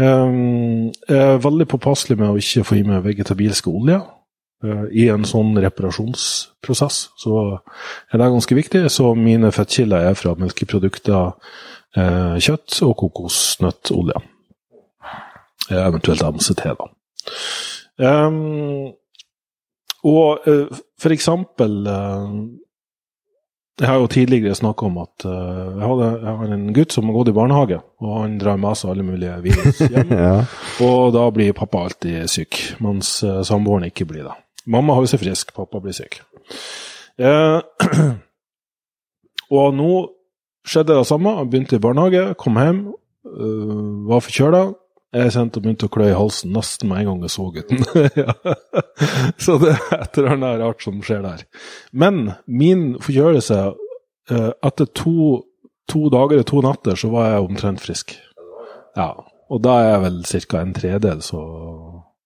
Um, 0.01 0.91
jeg 1.09 1.19
er 1.19 1.43
veldig 1.45 1.69
påpasselig 1.69 2.19
med 2.19 2.33
å 2.33 2.41
ikke 2.41 2.65
få 2.65 2.81
i 2.81 2.85
meg 2.87 3.05
vegetabilske 3.05 3.71
oljer. 3.71 4.03
Eh, 4.63 4.83
i 4.95 5.09
en 5.11 5.25
sånn 5.27 5.57
reparasjonsprosess, 5.59 6.99
så 7.19 7.39
er 8.13 8.21
det 8.21 8.31
ganske 8.37 8.59
viktig. 8.59 8.85
Så 8.95 9.13
mine 9.19 9.51
fettkilder 9.55 10.11
er 10.11 10.19
fra 10.19 10.37
melkeprodukter, 10.39 11.33
eh, 11.97 12.35
kjøtt 12.39 12.79
og 12.87 12.97
kokosnøttolje. 13.03 14.23
Eh, 15.71 15.83
eventuelt 15.83 16.23
MCT, 16.23 16.67
da. 16.79 16.91
Um, 18.03 18.93
og 20.03 20.47
uh, 20.49 20.67
for 20.99 21.15
eksempel 21.15 21.85
uh, 21.87 22.33
Jeg 23.79 23.87
har 23.87 24.01
jo 24.01 24.09
tidligere 24.11 24.57
snakka 24.57 24.89
om 24.89 24.97
at 24.99 25.27
uh, 25.29 25.77
jeg, 25.77 25.85
hadde, 25.85 26.09
jeg, 26.25 26.37
har 26.41 26.55
en 26.57 26.65
gutt 26.75 26.97
som 26.97 27.07
har 27.07 27.15
gått 27.19 27.31
i 27.31 27.35
barnehage, 27.37 27.79
og 28.03 28.17
han 28.17 28.39
drar 28.41 28.59
med 28.59 28.79
seg 28.81 28.95
alle 28.95 29.07
mulige 29.07 29.37
virus 29.45 29.83
hjem. 29.85 30.15
ja. 30.27 30.35
Og 30.87 31.13
da 31.15 31.29
blir 31.35 31.55
pappa 31.57 31.85
alltid 31.87 32.31
syk, 32.31 32.59
mens 32.83 33.21
samboeren 33.47 33.91
ikke 33.91 34.09
blir 34.09 34.27
det. 34.27 34.37
Mamma 34.71 34.95
holder 34.97 35.15
seg 35.15 35.23
frisk, 35.25 35.55
pappa 35.57 35.81
blir 35.83 35.97
syk. 35.97 36.21
Eh, 37.19 37.61
og 39.59 39.75
nå 39.77 39.91
skjedde 40.69 40.95
det 40.99 41.09
samme. 41.09 41.35
Han 41.39 41.51
begynte 41.51 41.79
i 41.79 41.83
barnehage, 41.83 42.35
kom 42.41 42.61
hjem, 42.61 42.85
øh, 43.27 44.09
var 44.11 44.23
forkjøla. 44.25 44.63
Jeg 45.13 45.33
kjente 45.35 45.61
og 45.61 45.65
begynte 45.67 45.89
å 45.91 45.93
klø 45.93 46.07
i 46.09 46.17
halsen 46.17 46.55
nesten 46.57 46.89
med 46.89 47.03
en 47.03 47.09
gang 47.11 47.25
jeg 47.27 47.33
så 47.35 47.49
gutten. 47.53 47.83
Så 49.45 49.59
det 49.61 49.75
er 49.75 49.99
et 49.99 50.17
eller 50.17 50.37
annet 50.39 50.63
rart 50.63 50.85
som 50.85 51.03
skjer 51.05 51.21
der. 51.27 51.43
Men 51.93 52.31
min 52.49 52.95
forkjølelse 53.03 53.59
eh, 54.33 54.53
Etter 54.65 54.89
to, 54.97 55.43
to 55.91 56.07
dager 56.15 56.41
og 56.41 56.47
to 56.49 56.63
natter 56.65 56.97
så 56.97 57.11
var 57.13 57.29
jeg 57.29 57.45
omtrent 57.45 57.85
frisk. 57.85 58.15
Ja, 58.97 59.11
Og 59.53 59.61
da 59.61 59.75
er 59.83 59.91
jeg 59.91 60.03
vel 60.07 60.19
ca. 60.49 60.63
en 60.63 60.73
tredel 60.81 61.21
så, 61.21 61.43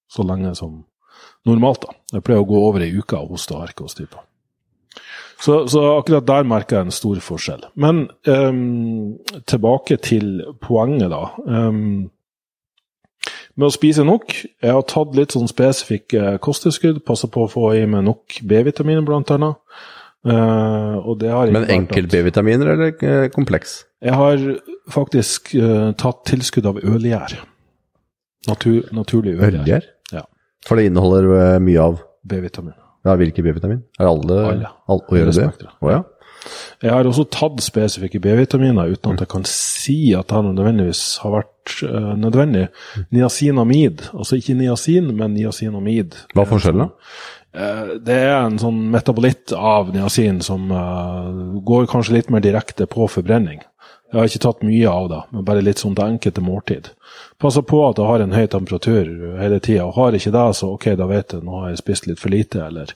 så 0.07 0.23
lenge 0.23 0.55
som 0.55 0.85
normalt. 1.47 1.87
da. 1.87 1.97
Jeg 2.17 2.27
pleier 2.27 2.43
å 2.43 2.49
gå 2.49 2.63
over 2.69 2.85
ei 2.85 2.93
uke 2.97 3.19
av 3.19 3.31
hoste 3.31 3.55
og 3.57 3.67
harke 3.67 3.87
hos 3.87 3.97
typer. 3.99 4.25
Så, 5.37 5.67
så, 5.69 5.83
akkurat 5.99 6.25
der 6.27 6.47
merker 6.49 6.79
jeg 6.79 6.87
en 6.87 6.95
stor 6.95 7.19
forskjell. 7.21 7.67
Men 7.77 8.07
um, 8.25 9.17
tilbake 9.49 9.99
til 10.01 10.41
poenget, 10.65 11.11
da. 11.13 11.27
Um, 11.45 12.09
med 13.57 13.69
å 13.69 13.73
spise 13.75 14.05
nok. 14.07 14.33
Jeg 14.33 14.73
har 14.73 14.87
tatt 14.89 15.17
litt 15.17 15.37
sånn 15.37 15.51
spesifikke 15.51 16.37
kosttilskudd. 16.45 17.03
Passer 17.09 17.31
på 17.33 17.45
å 17.45 17.51
få 17.53 17.71
i 17.77 17.85
meg 17.89 18.05
nok 18.09 18.41
B-vitaminer, 18.49 19.05
blant 19.07 19.33
annet. 19.35 19.61
Uh, 20.27 20.97
og 21.07 21.21
det 21.21 21.31
har 21.31 21.53
Men 21.55 21.69
enkel 21.71 22.09
B-vitaminer 22.11 22.73
eller 22.73 22.97
uh, 22.99 23.29
kompleks? 23.31 23.85
Jeg 24.03 24.17
har 24.17 24.41
faktisk 24.91 25.53
uh, 25.55 25.93
tatt 25.99 26.25
tilskudd 26.33 26.67
av 26.67 26.81
ølgjær. 26.83 27.37
Natur, 28.49 28.89
naturlig 28.95 29.37
ølgjær. 29.39 29.87
For 30.67 30.79
det 30.79 30.89
inneholder 30.91 31.29
uh, 31.31 31.63
mye 31.63 31.81
av 31.83 32.01
B-vitamin. 32.27 32.75
Ja, 33.07 33.15
Hvilke 33.19 33.43
B-vitamin? 33.47 33.85
Er 34.01 34.09
alle, 34.11 34.37
Alle. 34.51 34.71
alle 34.91 35.07
å 35.07 35.19
gjøre 35.21 35.35
det? 35.37 35.71
Oh, 35.79 35.91
ja. 35.93 36.03
Jeg 36.83 36.93
har 36.93 37.07
også 37.09 37.25
tatt 37.33 37.63
spesifikke 37.65 38.21
B-vitaminer 38.23 38.91
uten 38.93 39.15
at 39.17 39.23
jeg 39.25 39.31
kan 39.33 39.47
si 39.51 39.97
at 40.15 40.31
det 40.31 40.43
nødvendigvis 40.47 41.05
har 41.23 41.33
vært 41.39 41.77
uh, 41.87 42.13
nødvendig. 42.19 42.67
Niacinamid, 43.15 44.05
altså 44.15 44.39
ikke 44.39 44.59
niacin, 44.59 45.09
men 45.17 45.35
niacinamid. 45.39 46.19
Hva 46.35 46.45
er 46.45 46.51
forskjellen, 46.53 46.85
da? 46.85 47.17
Eh, 47.57 47.95
Det 48.05 48.19
er 48.27 48.37
en 48.45 48.59
sånn 48.61 48.83
metabolitt 48.93 49.55
av 49.57 49.91
niacin 49.95 50.43
som 50.45 50.69
uh, 50.75 51.57
går 51.67 51.89
kanskje 51.91 52.19
litt 52.19 52.31
mer 52.35 52.45
direkte 52.45 52.87
på 52.91 53.09
forbrenning. 53.11 53.63
Jeg 54.13 54.21
har 54.21 54.29
ikke 54.31 54.43
tatt 54.45 54.61
mye 54.63 54.91
av 54.91 55.07
det, 55.11 55.19
men 55.35 55.45
bare 55.49 55.63
litt 55.67 55.81
sånn 55.83 55.95
til 55.99 56.05
enkelte 56.13 56.43
måltid. 56.45 56.91
Passer 57.43 57.65
på 57.67 57.81
at 57.89 57.99
jeg 57.99 58.07
har 58.07 58.23
en 58.23 58.33
høy 58.37 58.45
temperatur 58.53 59.09
hele 59.41 59.59
tida, 59.61 59.89
har 59.97 60.15
ikke 60.17 60.31
det, 60.33 60.45
så 60.57 60.69
ok, 60.77 60.87
da 61.01 61.09
vet 61.11 61.35
jeg 61.35 61.43
nå 61.45 61.59
har 61.65 61.73
jeg 61.73 61.81
spist 61.83 62.07
litt 62.07 62.21
for 62.23 62.33
lite, 62.33 62.63
eller 62.69 62.93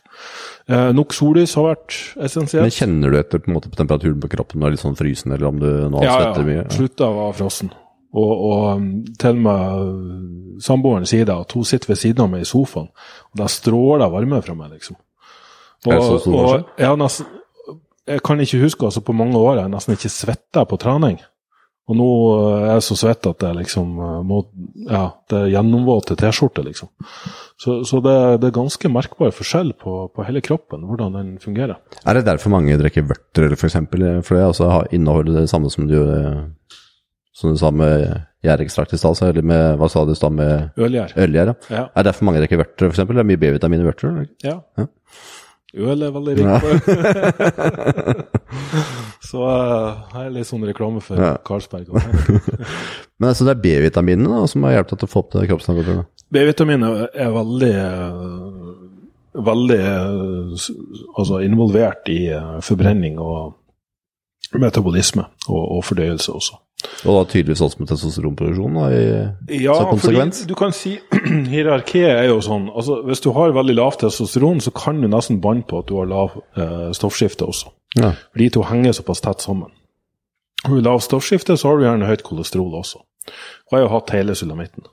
eh, 0.70 0.92
Nok 0.96 1.12
sollys 1.16 1.56
har 1.58 1.66
vært 1.72 1.96
Men 2.14 2.28
essensielt. 2.30 2.76
Kjenner 2.78 3.10
du 3.10 3.18
etter 3.18 3.42
på, 3.42 3.50
en 3.50 3.56
måte, 3.58 3.72
på 3.72 3.80
temperaturen 3.80 4.22
på 4.22 4.30
kroppen 4.36 4.60
når 4.60 4.64
du 4.64 4.70
er 4.70 4.76
litt 4.78 4.84
sånn 4.86 4.98
frysen, 5.00 5.34
eller 5.34 5.50
om 5.50 5.58
du 5.60 5.68
nå 5.92 6.04
Ja, 6.06 6.14
svetter 6.20 6.46
mye? 6.46 6.62
ja. 6.62 6.68
Slutta 6.78 7.10
å 7.10 7.18
være 7.18 7.36
frossen. 7.42 7.72
Og, 8.10 8.30
og 8.30 8.62
um, 8.78 8.88
til 9.22 9.36
og 9.36 9.42
med 9.44 9.82
uh, 9.82 10.62
samboeren 10.62 11.06
sier 11.10 11.26
det, 11.28 11.36
at 11.44 11.52
hun 11.54 11.66
sitter 11.68 11.92
ved 11.92 12.00
siden 12.00 12.24
av 12.24 12.32
meg 12.32 12.46
i 12.46 12.48
sofaen, 12.48 12.88
og 13.30 13.38
da 13.42 13.50
stråler 13.50 14.10
varme 14.14 14.40
fra 14.46 14.56
meg, 14.58 14.72
liksom. 14.78 14.96
Og, 15.86 15.92
Er 15.92 15.96
det 15.98 16.06
så 16.08 16.16
stor 16.22 16.34
forskjell? 16.38 16.64
Ja, 16.82 16.94
nesten, 16.98 17.28
jeg 18.10 18.22
kan 18.26 18.40
ikke 18.42 18.62
huske, 18.64 18.86
altså 18.86 19.02
på 19.04 19.16
mange 19.16 19.38
år 19.38 19.62
jeg 19.62 19.72
nesten 19.72 19.96
ikke 19.96 20.12
svetta 20.12 20.66
på 20.68 20.78
trening. 20.80 21.20
Og 21.90 21.96
nå 21.98 22.06
uh, 22.06 22.60
er 22.60 22.76
jeg 22.76 22.84
så 22.86 22.96
svett 23.00 23.26
at 23.26 23.42
jeg 23.42 23.56
liksom 23.58 23.96
uh, 23.98 24.18
må 24.26 24.44
Ja, 24.86 25.08
det 25.30 25.38
er 25.40 25.52
gjennomvåte 25.56 26.14
T-skjorte, 26.18 26.62
liksom. 26.66 26.90
Så, 27.60 27.80
så 27.88 28.00
det, 28.04 28.14
det 28.42 28.50
er 28.50 28.56
ganske 28.56 28.90
merkbar 28.92 29.34
forskjell 29.34 29.74
på, 29.80 29.96
på 30.14 30.26
hele 30.28 30.42
kroppen, 30.44 30.86
hvordan 30.88 31.18
den 31.18 31.32
fungerer. 31.42 31.80
Er 32.06 32.16
det 32.16 32.28
derfor 32.28 32.54
mange 32.54 32.78
drikker 32.80 33.08
vørter, 33.10 33.56
for 33.56 33.68
eksempel? 33.68 34.06
For 34.26 34.38
det 34.38 34.46
altså, 34.52 34.70
inneholder 34.94 35.42
det 35.42 35.50
samme 35.52 35.68
som 35.72 35.90
du, 35.90 35.98
eh, 36.00 36.78
som 37.36 37.52
du 37.52 37.60
sa 37.60 37.72
med 37.74 38.06
gjærekstrakt 38.46 38.94
i 38.96 39.00
stad, 39.02 39.20
eller 39.28 39.44
med, 39.44 39.66
hva 39.80 39.90
sa 39.92 40.06
du 40.06 40.14
i 40.14 40.18
stad, 40.18 40.32
med 40.38 40.80
Ølgjær. 40.80 41.12
ølgjær? 41.20 41.52
ja. 41.52 41.74
Ja. 41.74 41.84
Er 41.90 42.00
det 42.00 42.12
derfor 42.14 42.30
mange 42.30 42.40
drikker 42.40 42.62
vørter, 42.62 42.88
eksempel? 42.88 43.18
Det 43.18 43.26
er 43.26 43.30
mye 43.34 43.42
B-vitamin 43.42 43.84
i 43.84 43.90
vørter? 43.90 44.24
Ja. 44.46 44.56
Ja. 44.80 44.88
Øl 45.76 46.02
er 46.02 46.10
veldig 46.10 46.32
rik 46.34 46.46
på 46.64 46.68
Så 49.30 49.38
uh, 49.46 50.00
her 50.14 50.24
er 50.26 50.32
litt 50.34 50.48
sånn 50.48 50.64
reklame 50.66 51.02
for 51.04 51.20
Ja. 51.20 51.36
Carlsberg. 51.46 51.86
sånn. 51.86 52.40
Men 53.20 53.28
altså, 53.30 53.46
det 53.46 53.52
er 53.54 53.62
B-vitaminene 53.62 54.40
da, 54.40 54.48
som 54.50 54.64
har 54.66 54.74
hjulpet 54.78 54.96
deg 54.96 55.02
til 55.04 55.08
å 55.10 55.12
få 55.12 55.22
opp 55.22 55.32
det 55.36 55.44
kroppstemperaturen? 55.50 56.08
B-vitaminene 56.34 57.08
er 57.14 57.30
veldig 57.34 57.72
eh, 57.84 58.26
Veldig 59.30 59.76
eh, 59.78 60.70
altså 61.14 61.38
involvert 61.46 62.08
i 62.10 62.24
eh, 62.34 62.56
forbrenning 62.66 63.20
og 63.22 63.52
metabolisme 64.58 65.22
og, 65.46 65.60
og 65.76 65.84
fordøyelse 65.86 66.32
også. 66.34 66.58
Og 67.04 67.16
da 67.16 67.24
tydeligvis 67.32 67.60
også 67.64 67.80
med 67.80 67.88
testosteronproduksjon 67.90 68.76
da, 68.78 68.84
i, 68.92 69.58
Ja, 69.64 69.74
som 69.76 69.90
konsekvens? 69.94 70.42
du 70.48 70.54
kan 70.58 70.72
si 70.76 70.94
hierarkiet 71.54 72.08
er 72.12 72.28
jo 72.30 72.38
sånn 72.44 72.68
altså 72.70 73.00
Hvis 73.08 73.20
du 73.24 73.30
har 73.36 73.52
veldig 73.56 73.76
lavt 73.76 74.00
testosteron, 74.04 74.60
så 74.64 74.72
kan 74.76 75.00
du 75.02 75.08
nesten 75.08 75.40
banne 75.44 75.64
på 75.68 75.82
at 75.82 75.90
du 75.90 75.96
har 75.98 76.08
lav 76.10 76.38
eh, 76.56 76.88
stoffskifte 76.96 77.48
også. 77.48 77.72
Ja. 77.98 78.14
For 78.30 78.42
de 78.42 78.48
to 78.54 78.64
henger 78.68 78.96
såpass 78.96 79.20
tett 79.24 79.44
sammen. 79.44 79.72
Har 80.64 80.76
du 80.76 80.84
lav 80.84 81.00
stoffskifte, 81.04 81.56
så 81.56 81.68
har 81.72 81.80
du 81.80 81.86
gjerne 81.88 82.08
høyt 82.08 82.24
kolesterol 82.26 82.74
også. 82.80 83.00
Og 83.70 83.76
jeg 83.76 83.86
har 83.86 83.94
hatt 83.94 84.12
hele 84.16 84.34
sulamitten. 84.36 84.84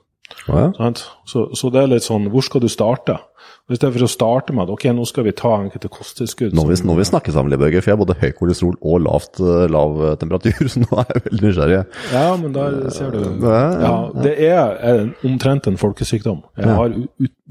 Ja. 0.48 0.92
Så, 1.28 1.48
så 1.56 1.70
det 1.72 1.82
er 1.82 1.90
litt 1.94 2.06
sånn, 2.06 2.28
hvor 2.32 2.44
skal 2.44 2.62
du 2.64 2.68
starte? 2.72 3.18
Og 3.68 3.74
I 3.74 3.78
stedet 3.78 3.94
for 3.94 4.04
å 4.06 4.10
starte 4.10 4.54
med 4.56 4.64
at 4.64 4.72
ok, 4.72 4.84
nå 4.96 5.04
skal 5.08 5.26
vi 5.26 5.34
ta 5.36 5.50
enkelte 5.58 5.90
kosttilskudd 5.92 6.54
Nå 6.56 6.64
vil, 6.70 6.80
vi 6.98 7.04
snakke 7.04 7.32
sammen, 7.34 7.52
Libørge, 7.52 7.82
for 7.82 7.92
jeg 7.92 7.98
har 7.98 8.00
både 8.00 8.16
høy 8.20 8.30
kolesterol 8.36 8.78
og 8.80 9.02
lavt, 9.04 9.40
eh, 9.44 9.66
lav 9.72 9.98
eh, 10.04 10.14
temperatur, 10.20 10.68
så 10.72 10.84
nå 10.84 10.88
er 11.02 11.10
jeg 11.12 11.24
veldig 11.26 11.44
nysgjerrig. 11.44 11.82
Ja, 12.14 12.24
men 12.40 12.56
der 12.56 12.78
ser 12.96 13.12
du. 13.12 13.20
Ja, 13.44 13.92
det 14.16 14.34
er 14.48 15.04
omtrent 15.28 15.68
en 15.68 15.80
folkesykdom. 15.80 16.42
Jeg 16.56 16.78
har 16.80 16.96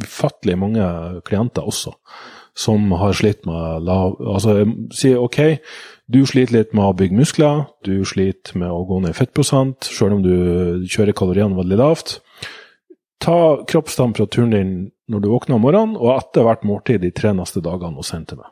ufattelig 0.08 0.58
mange 0.66 0.90
klienter 1.30 1.70
også 1.70 1.96
som 2.58 2.90
har 2.98 3.14
slitt 3.14 3.46
med 3.46 3.86
lav 3.86 4.16
Altså, 4.18 4.58
jeg 4.58 4.72
sier 4.98 5.22
ok, 5.22 5.60
du 6.10 6.24
sliter 6.26 6.56
litt 6.56 6.72
med 6.74 6.88
å 6.88 6.96
bygge 6.98 7.20
muskler, 7.20 7.68
du 7.86 8.02
sliter 8.08 8.58
med 8.58 8.72
å 8.74 8.86
gå 8.88 9.02
ned 9.04 9.14
i 9.14 9.18
fettprosent, 9.18 9.90
sjøl 9.92 10.18
om 10.18 10.24
du 10.26 10.88
kjører 10.90 11.14
kaloriene 11.18 11.58
veldig 11.60 11.78
lavt. 11.78 12.18
Ta 13.24 13.64
kroppstemperaturen 13.68 14.54
din 14.54 14.76
når 15.08 15.24
du 15.24 15.30
våkner 15.32 15.58
om 15.58 15.64
morgenen, 15.64 15.98
og 15.98 16.14
etter 16.18 16.46
hvert 16.46 16.66
måltid 16.68 17.02
de 17.02 17.12
tre 17.16 17.34
neste 17.36 17.64
dagene 17.64 17.98
og 17.98 18.06
send 18.06 18.28
til 18.30 18.42
meg. 18.42 18.52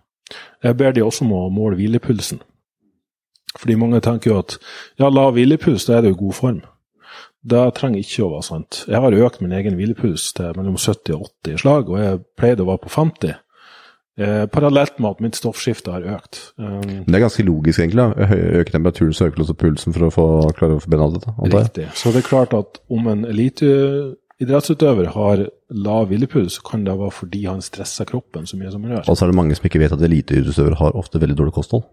Jeg 0.64 0.78
ber 0.80 0.96
de 0.96 1.04
også 1.06 1.26
om 1.26 1.34
å 1.38 1.48
måle 1.54 1.78
hvilepulsen. 1.80 2.42
Fordi 3.56 3.76
mange 3.80 4.02
tenker 4.04 4.32
jo 4.32 4.40
at 4.42 4.58
ja, 5.00 5.10
lav 5.12 5.36
hvilepuls, 5.36 5.86
da 5.88 5.98
er 5.98 6.06
det 6.06 6.16
jo 6.16 6.24
god 6.26 6.38
form. 6.40 6.64
Det 7.46 7.62
trenger 7.78 8.02
ikke 8.02 8.26
å 8.26 8.32
være 8.34 8.48
sant. 8.48 8.84
Jeg 8.90 9.02
har 9.04 9.18
økt 9.28 9.42
min 9.44 9.54
egen 9.56 9.78
hvilepuls 9.78 10.32
til 10.36 10.56
mellom 10.58 10.80
70 10.82 11.14
og 11.16 11.28
80 11.46 11.62
slag, 11.62 11.92
og 11.92 12.02
jeg 12.02 12.22
pleide 12.40 12.66
å 12.66 12.72
være 12.72 12.84
på 12.88 12.94
50. 12.96 13.36
Eh, 14.16 14.46
parallelt 14.48 15.00
med 15.04 15.10
at 15.12 15.22
mitt 15.22 15.36
stoffskifte 15.36 15.92
har 15.92 16.06
økt. 16.16 16.40
Um, 16.56 17.04
det 17.04 17.18
er 17.18 17.26
ganske 17.26 17.44
logisk, 17.44 17.82
egentlig. 17.84 18.06
da. 18.16 18.28
Øker 18.62 18.78
temperaturen, 18.78 19.14
så 19.14 19.28
øker 19.28 19.44
også 19.44 19.58
pulsen 19.60 19.96
for 19.96 20.08
å 20.08 20.12
få, 20.16 20.28
klare 20.56 20.78
å 20.80 20.84
forbedre 20.84 21.10
dette. 21.18 21.34
riktig. 21.52 21.88
Så 22.00 22.14
det 22.16 22.24
er 22.24 22.30
klart 22.30 22.56
at 22.56 22.80
om 22.90 23.10
en 23.12 23.26
eliteidrettsutøver 24.40 25.12
har 25.16 25.46
lav 25.72 26.08
hvilepuls, 26.10 26.60
kan 26.66 26.84
det 26.86 26.96
være 27.00 27.12
fordi 27.16 27.46
han 27.48 27.62
stresser 27.64 28.08
kroppen 28.10 28.48
så 28.48 28.58
mye 28.60 28.72
som 28.74 28.84
han 28.84 28.98
gjør. 28.98 29.06
Og 29.10 29.18
så 29.18 29.26
er 29.26 29.32
det 29.32 29.38
mange 29.40 29.56
som 29.56 29.68
ikke 29.70 29.80
vet 29.84 29.96
at 29.96 30.02
eliteidrettsutøvere 30.04 30.80
har 30.82 30.98
ofte 31.00 31.22
veldig 31.24 31.38
dårlig 31.40 31.56
kosthold. 31.56 31.86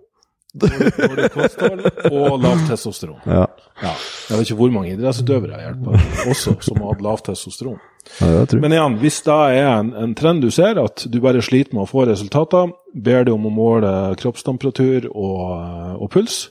Dårlig 0.52 1.30
kosthold 1.32 1.86
og 2.12 2.34
lavt 2.42 2.66
testosteron. 2.68 3.22
Ja, 3.26 3.46
Ja. 3.82 3.94
Jeg 4.28 4.36
vet 4.38 4.50
ikke 4.50 4.56
hvor 4.60 4.70
mange 4.74 4.90
idrettsutøvere 4.92 5.56
jeg 5.58 5.64
hjelper 5.72 6.28
også 6.30 6.52
som 6.62 6.82
har 6.82 6.92
hatt 6.92 7.00
lavt 7.02 7.24
testosteron. 7.30 7.78
ja. 8.20 8.44
Men 8.60 8.74
igjen, 8.76 8.98
hvis 9.00 9.22
det 9.26 9.38
er 9.56 9.70
en, 9.78 9.94
en 9.96 10.12
trend 10.14 10.42
du 10.44 10.50
ser, 10.54 10.78
at 10.82 11.06
du 11.08 11.18
bare 11.24 11.42
sliter 11.42 11.74
med 11.74 11.86
å 11.86 11.90
få 11.90 12.04
resultater, 12.10 12.70
ber 12.94 13.24
du 13.24 13.32
om 13.32 13.48
å 13.48 13.54
måle 13.54 13.92
kroppstemperatur 14.20 15.08
og, 15.14 15.98
og 15.98 16.10
puls, 16.12 16.50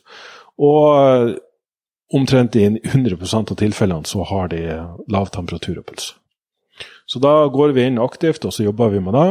og 0.59 1.37
omtrent 2.13 2.55
i 2.59 2.65
100% 2.67 3.53
av 3.53 3.59
tilfellene 3.59 4.09
så 4.09 4.25
har 4.27 4.51
de 4.51 4.61
lav 5.11 5.31
temperatur 5.33 5.79
og 5.81 5.87
puls. 5.87 6.11
Så 7.05 7.19
da 7.19 7.47
går 7.51 7.73
vi 7.75 7.87
inn 7.89 7.99
aktivt, 8.01 8.45
og 8.47 8.53
så 8.55 8.65
jobber 8.65 8.93
vi 8.93 9.01
med 9.03 9.15
det. 9.17 9.29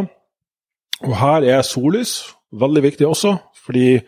Og 1.07 1.15
her 1.17 1.47
er 1.49 1.63
sollys 1.65 2.19
veldig 2.53 2.83
viktig 2.85 3.07
også, 3.09 3.37
fordi 3.65 4.01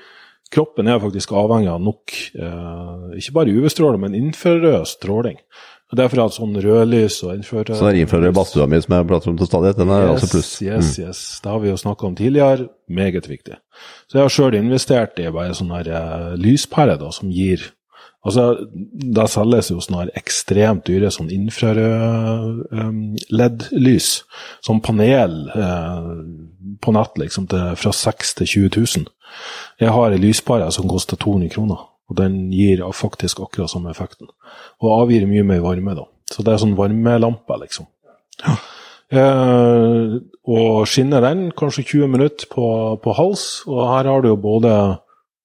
kroppen 0.53 0.91
er 0.91 1.01
faktisk 1.01 1.33
avhengig 1.33 1.71
av 1.73 1.81
nok, 1.81 2.13
eh, 2.37 3.19
ikke 3.21 3.37
bare 3.39 3.55
UV-stråler, 3.55 4.01
men 4.03 4.19
infrarød 4.19 4.85
stråling. 4.91 5.39
Og 5.93 5.99
Derfor 6.01 6.23
at 6.25 6.33
sånn 6.33 6.57
rødlys 6.57 7.19
og 7.27 7.35
infrarød 7.37 7.77
Så 7.77 7.89
den 7.91 8.01
infrarøde 8.01 8.33
badstua 8.33 8.67
mi 8.67 8.81
som 8.81 8.95
jeg 8.97 9.09
prater 9.11 9.29
om 9.29 9.37
til 9.37 9.49
stadighet, 9.49 9.77
den 9.77 9.91
er 9.93 10.09
altså 10.09 10.31
pluss. 10.33 10.53
Yes, 10.65 10.95
yes. 10.99 11.41
Det 11.45 11.51
har 11.53 11.61
vi 11.61 11.69
jo 11.69 11.77
snakka 11.77 12.07
om 12.07 12.17
tidligere. 12.17 12.69
Meget 12.89 13.29
viktig. 13.29 13.59
Så 14.09 14.19
jeg 14.19 14.25
har 14.25 14.33
sjøl 14.33 14.57
investert 14.57 15.21
i 15.21 15.29
bare 15.29 15.53
sånn 15.57 15.73
her 15.77 15.89
eh, 15.93 16.33
lyspære 16.41 16.97
da, 17.01 17.11
som 17.13 17.29
gir 17.33 17.73
Altså, 18.23 18.45
Da 19.17 19.27
selges 19.31 19.73
jo 19.73 19.81
sånne 19.83 20.13
ekstremt 20.19 20.85
dyre 20.87 21.11
sånn 21.11 21.31
infrarød 21.35 22.61
um, 22.71 23.01
LED-lys. 23.35 24.11
Som 24.63 24.83
panel 24.85 25.49
eh, 25.51 26.11
på 26.83 26.95
nett, 26.95 27.19
liksom, 27.19 27.49
til, 27.51 27.73
fra 27.79 27.95
6 27.97 28.37
til 28.41 28.53
20 28.69 28.77
000. 28.77 29.09
Jeg 29.83 29.95
har 29.97 30.13
en 30.13 30.23
lyspære 30.23 30.71
som 30.75 30.91
koster 30.91 31.19
200 31.19 31.51
kroner, 31.55 31.81
og 32.11 32.19
den 32.19 32.53
gir 32.53 32.85
faktisk 32.95 33.41
akkurat 33.43 33.73
samme 33.73 33.91
effekten. 33.91 34.31
Og 34.83 34.95
avgir 35.01 35.27
mye 35.27 35.47
mer 35.47 35.65
varme, 35.65 35.97
da. 35.99 36.07
Så 36.31 36.45
det 36.45 36.55
er 36.55 36.63
sånn 36.63 36.77
varmelampe, 36.79 37.59
liksom. 37.65 37.89
Eh, 39.13 40.15
og 40.49 40.87
skinner 40.89 41.21
den 41.21 41.51
kanskje 41.53 41.85
20 41.99 42.13
minutter 42.15 42.49
på, 42.49 42.67
på 43.03 43.17
hals, 43.19 43.65
og 43.69 43.83
her 43.91 44.09
har 44.09 44.23
du 44.23 44.31
jo 44.31 44.39
både 44.41 44.73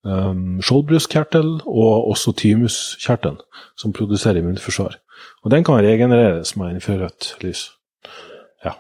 um, 0.08 0.58
skjoldbruskkjertel 0.64 1.50
og 1.68 2.08
også 2.12 2.34
thymuskjertelen, 2.40 3.40
som 3.80 3.94
produserer 3.96 4.42
immunforsvar. 4.42 4.98
Og 5.44 5.52
den 5.54 5.66
kan 5.68 5.82
regenereres 5.84 6.56
med 6.58 6.78
infrarødt 6.78 7.36
lys. 7.44 7.68
Ja. 8.66 8.78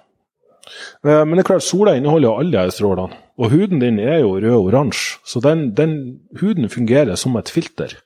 Uh, 1.06 1.24
men 1.28 1.36
det 1.36 1.46
er 1.46 1.52
klart, 1.52 1.68
sola 1.68 1.98
inneholder 1.98 2.30
jo 2.30 2.36
alle 2.42 2.66
disse 2.66 2.82
strålene, 2.82 3.22
og 3.38 3.54
huden 3.54 3.84
din 3.84 4.02
er 4.02 4.22
jo 4.24 4.36
rød-oransje, 4.40 5.22
så 5.26 5.44
den, 5.44 5.72
den, 5.78 6.20
huden 6.40 6.70
fungerer 6.70 7.16
som 7.16 7.38
et 7.38 7.52
filter. 7.54 8.00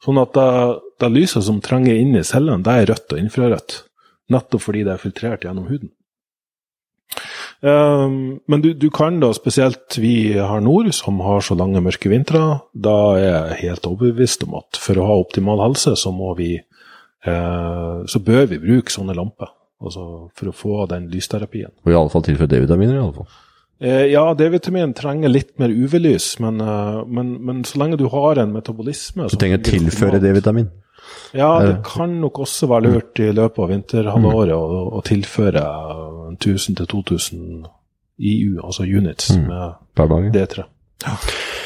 Sånn 0.00 0.16
at 0.20 0.32
det, 0.32 0.50
det 1.02 1.12
lyset 1.12 1.44
som 1.44 1.60
trenger 1.60 1.98
inn 2.00 2.16
i 2.16 2.24
cellene, 2.24 2.64
det 2.64 2.72
er 2.72 2.92
rødt 2.94 3.16
og 3.16 3.20
infrarødt. 3.20 3.80
Nettopp 4.32 4.62
fordi 4.62 4.86
det 4.86 4.94
er 4.94 5.02
filtrert 5.02 5.44
gjennom 5.44 5.66
huden. 5.68 5.90
Um, 7.60 8.40
men 8.48 8.62
du, 8.64 8.70
du, 8.72 8.88
kan 8.90 9.18
da, 9.20 9.34
spesielt 9.36 9.98
vi 10.00 10.32
her 10.32 10.62
nord, 10.64 10.88
som 10.96 11.20
har 11.20 11.42
så 11.44 11.56
lange, 11.58 11.82
mørke 11.84 12.08
vintre, 12.08 12.40
da 12.72 12.96
er 13.18 13.26
jeg 13.26 13.58
helt 13.66 13.88
overbevist 13.90 14.46
om 14.46 14.56
at 14.62 14.80
for 14.80 14.96
å 14.96 15.08
ha 15.10 15.18
optimal 15.20 15.60
helse, 15.66 15.92
så 16.00 16.12
må 16.14 16.32
vi 16.38 16.54
uh, 16.56 18.00
Så 18.08 18.22
bør 18.24 18.48
vi 18.54 18.62
bruke 18.62 18.92
sånne 18.92 19.16
lamper. 19.16 19.52
Altså 19.80 20.06
for 20.36 20.50
å 20.50 20.56
få 20.56 20.88
den 20.88 21.08
lysterapien. 21.12 21.72
Og 21.84 21.92
i 21.92 21.96
alle 21.96 22.12
fall 22.12 22.24
tilføre 22.24 22.52
D-vitaminer, 22.52 22.96
i 22.96 23.04
alle 23.04 23.16
fall. 23.20 23.30
Uh, 23.80 24.06
ja, 24.08 24.24
D-vitamin 24.36 24.96
trenger 24.96 25.32
litt 25.32 25.54
mer 25.60 25.72
UV-lys, 25.72 26.34
men, 26.40 26.60
uh, 26.64 27.00
men, 27.08 27.36
men, 27.44 27.62
så 27.68 27.80
lenge 27.80 28.00
du 28.00 28.06
har 28.12 28.40
en 28.40 28.52
metabolisme 28.56 29.28
Du 29.28 29.36
trenger 29.40 29.60
å 29.60 29.68
tilføre 29.68 30.20
D-vitamin? 30.20 30.72
Ja, 31.36 31.50
det 31.62 31.76
kan 31.86 32.16
nok 32.20 32.40
også 32.42 32.66
være 32.70 32.88
lurt 32.88 33.20
i 33.22 33.30
løpet 33.30 33.62
av 33.62 33.70
vinterhalvåret 33.70 34.56
å, 34.56 34.80
å 34.98 35.02
tilføre 35.06 35.62
1000-2000 36.34 37.68
IU, 38.20 38.58
altså 38.60 38.84
units, 38.84 39.30
mm. 39.32 39.46
med 39.48 40.34
D3. 40.34 40.66
Ja. 41.04 41.14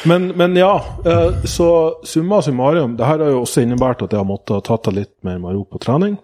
Men, 0.05 0.29
men, 0.37 0.55
ja, 0.55 0.75
eh, 1.05 1.43
så 1.49 1.67
summa 2.07 2.41
summarum, 2.41 2.95
det 2.97 3.07
her 3.07 3.19
har 3.19 3.33
jo 3.33 3.41
også 3.43 3.65
innebært 3.65 4.05
at 4.05 4.13
jeg 4.13 4.21
har 4.21 4.29
måttet 4.29 4.69
ta 4.69 4.93
litt 4.95 5.17
mer 5.27 5.41
med 5.43 5.57
ro 5.57 5.65
på 5.67 5.81
trening. 5.83 6.15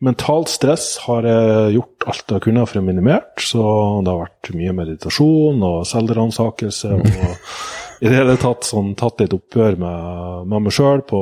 Mentalt 0.00 0.48
stress 0.48 0.94
har 1.04 1.26
jeg 1.28 1.74
gjort 1.74 2.06
alt 2.08 2.32
jeg 2.32 2.44
kunne 2.46 2.64
for 2.64 2.80
å 2.80 2.84
minimere, 2.86 3.26
så 3.44 3.62
det 4.00 4.08
har 4.08 4.22
vært 4.22 4.50
mye 4.56 4.72
meditasjon 4.78 5.60
og 5.68 5.82
selvransakelse. 5.88 6.94
Og 6.96 7.34
i 8.00 8.08
det 8.08 8.16
hele 8.16 8.36
tatt 8.40 8.64
sånn, 8.64 8.94
tatt 8.98 9.20
litt 9.20 9.34
oppgjør 9.36 9.76
med, 9.80 10.46
med 10.48 10.66
meg 10.66 10.74
sjøl 10.74 11.02
på 11.08 11.20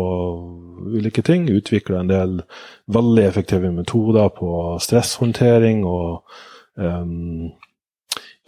ulike 0.94 1.24
ting. 1.26 1.48
Utvikla 1.50 2.02
en 2.02 2.10
del 2.10 2.36
veldig 2.94 3.24
effektive 3.26 3.72
metoder 3.74 4.30
på 4.36 4.50
stresshåndtering 4.82 5.82
og 5.88 6.22
um, 6.78 7.48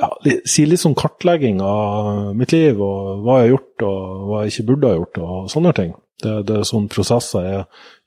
ja, 0.01 0.11
si 0.49 0.65
litt 0.67 0.83
sånn 0.83 0.97
kartlegging 0.99 1.59
av 1.65 2.31
mitt 2.39 2.55
liv 2.55 2.79
og 2.81 3.25
hva 3.25 3.41
jeg 3.41 3.49
har 3.49 3.51
gjort 3.55 3.85
og 3.89 4.23
hva 4.29 4.45
jeg 4.45 4.55
ikke 4.55 4.69
burde 4.71 4.93
ha 4.93 5.01
gjort 5.01 5.21
og 5.25 5.51
sånne 5.53 5.75
ting. 5.81 5.93
Det, 6.21 6.35
det 6.47 6.57
er 6.59 6.69
sånne 6.69 6.93
prosesser 6.93 7.47
jeg 7.47 7.61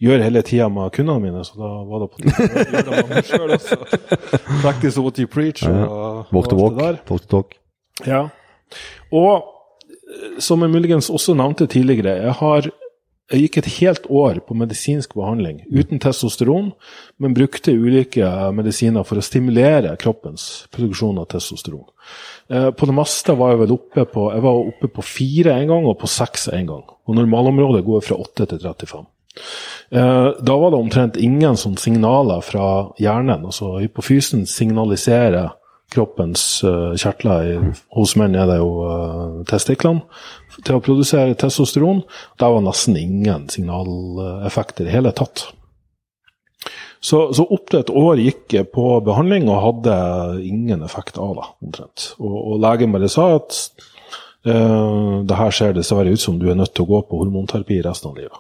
gjør 0.05 0.23
hele 0.23 0.43
tida 0.45 0.67
med 0.69 0.93
kundene 0.93 1.23
mine, 1.23 1.41
så 1.47 1.57
da 1.57 1.71
var 1.89 2.03
det 2.03 2.09
på 2.13 2.21
tide 2.21 2.45
å 2.45 2.65
gjøre 2.69 2.83
det 2.87 2.99
med 2.99 3.09
meg 3.09 3.29
sjøl 3.29 3.55
også. 3.57 3.77
Practice 4.61 5.01
what 5.01 5.19
you 5.19 5.27
preach. 5.27 5.65
Og, 5.65 5.79
ja. 5.81 6.11
Walk 6.31 6.51
to 6.51 6.59
walk, 6.59 6.77
talk 7.09 7.25
the 7.25 7.31
talk. 7.31 7.57
Ja. 8.05 8.27
Og 9.13 9.49
som 10.41 10.61
jeg 10.61 10.73
muligens 10.73 11.09
også 11.13 11.35
nevnte 11.37 11.67
tidligere, 11.69 12.19
jeg 12.27 12.37
har 12.39 12.71
jeg 13.31 13.45
gikk 13.45 13.57
et 13.61 13.69
helt 13.79 14.07
år 14.11 14.41
på 14.45 14.55
medisinsk 14.59 15.15
behandling 15.15 15.61
uten 15.71 16.01
testosteron, 16.03 16.73
men 17.17 17.35
brukte 17.37 17.71
ulike 17.71 18.27
medisiner 18.53 19.05
for 19.07 19.17
å 19.17 19.23
stimulere 19.23 19.95
kroppens 20.01 20.67
produksjon 20.75 21.21
av 21.21 21.29
testosteron. 21.31 21.85
Eh, 22.51 22.69
på 22.75 22.89
det 22.89 22.97
meste 22.97 23.35
var 23.39 23.53
jeg 23.53 23.63
vel 23.63 23.75
oppe 23.77 24.05
på, 24.11 24.27
jeg 24.35 24.43
var 24.43 24.59
oppe 24.59 24.91
på 24.91 25.05
fire 25.07 25.55
en 25.55 25.71
gang 25.71 25.87
og 25.87 25.97
på 26.03 26.11
seks 26.11 26.49
en 26.53 26.69
gang. 26.69 26.85
Og 27.07 27.17
normalområdet 27.17 27.85
går 27.87 28.03
fra 28.05 28.19
8 28.19 28.49
til 28.51 28.61
35. 28.67 29.07
Eh, 29.89 30.29
da 30.43 30.59
var 30.59 30.73
det 30.73 30.83
omtrent 30.83 31.17
ingen 31.17 31.57
sånne 31.57 31.79
signaler 31.79 32.43
fra 32.45 32.67
hjernen. 33.01 33.47
altså 33.47 33.77
Hypofysen 33.79 34.45
signaliserer 34.45 35.55
kroppens 35.93 36.43
uh, 36.65 36.93
kjertler. 36.99 37.73
Hos 37.95 38.15
menn 38.19 38.35
er 38.37 38.49
det 38.49 38.59
jo 38.59 38.69
uh, 38.83 39.41
testiklene 39.49 40.03
til 40.63 40.77
å 40.77 40.83
produsere 40.83 41.37
testosteron. 41.39 42.03
Der 42.41 42.53
var 42.53 42.63
nesten 42.65 42.97
ingen 42.99 43.47
signaleffekter 43.53 44.89
i 44.89 44.95
hele 44.95 45.13
tatt. 45.15 45.47
Så, 47.03 47.33
så 47.35 47.43
opp 47.51 47.67
til 47.67 47.81
et 47.81 47.91
år 47.91 48.19
gikk 48.23 48.53
jeg 48.55 48.69
på 48.71 48.85
behandling 49.03 49.49
og 49.51 49.63
hadde 49.65 49.95
ingen 50.47 50.85
effekt 50.85 51.17
av 51.19 51.33
det, 51.35 51.47
omtrent. 51.65 52.05
Og, 52.21 52.37
og 52.37 52.61
legen 52.63 52.95
bare 52.95 53.09
sa 53.11 53.33
at 53.41 53.57
uh, 54.47 55.19
det 55.27 55.39
her 55.39 55.55
ser 55.55 55.75
dessverre 55.75 56.13
ut 56.13 56.23
som 56.23 56.39
du 56.39 56.47
er 56.49 56.59
nødt 56.59 56.71
til 56.77 56.87
å 56.87 56.93
gå 56.93 57.01
på 57.09 57.19
hormonterapi 57.25 57.81
resten 57.83 58.13
av 58.13 58.21
livet. 58.21 58.39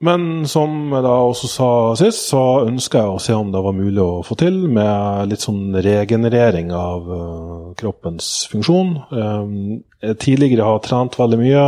Men 0.00 0.46
som 0.48 0.88
jeg 0.94 1.04
da 1.04 1.12
også 1.28 1.48
sa 1.50 1.70
sist, 2.00 2.30
så 2.30 2.40
ønska 2.64 3.02
jeg 3.02 3.12
å 3.12 3.20
se 3.20 3.34
om 3.36 3.50
det 3.52 3.60
var 3.60 3.76
mulig 3.76 4.00
å 4.00 4.22
få 4.24 4.36
til 4.40 4.62
med 4.72 5.28
litt 5.28 5.44
sånn 5.44 5.74
regenerering 5.76 6.70
av 6.72 7.10
uh, 7.10 7.66
kroppens 7.76 8.30
funksjon. 8.48 8.94
Um, 9.12 9.82
jeg 10.00 10.16
tidligere 10.24 10.70
har 10.70 10.80
trent 10.86 11.18
veldig 11.20 11.40
mye, 11.42 11.66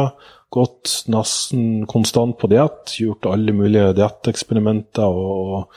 gått 0.53 1.03
nesten 1.12 1.85
konstant 1.88 2.38
på 2.40 2.49
diett, 2.53 2.95
gjort 3.01 3.29
alle 3.29 3.53
mulige 3.57 3.92
dietteksperimenter 4.01 5.12
og, 5.12 5.68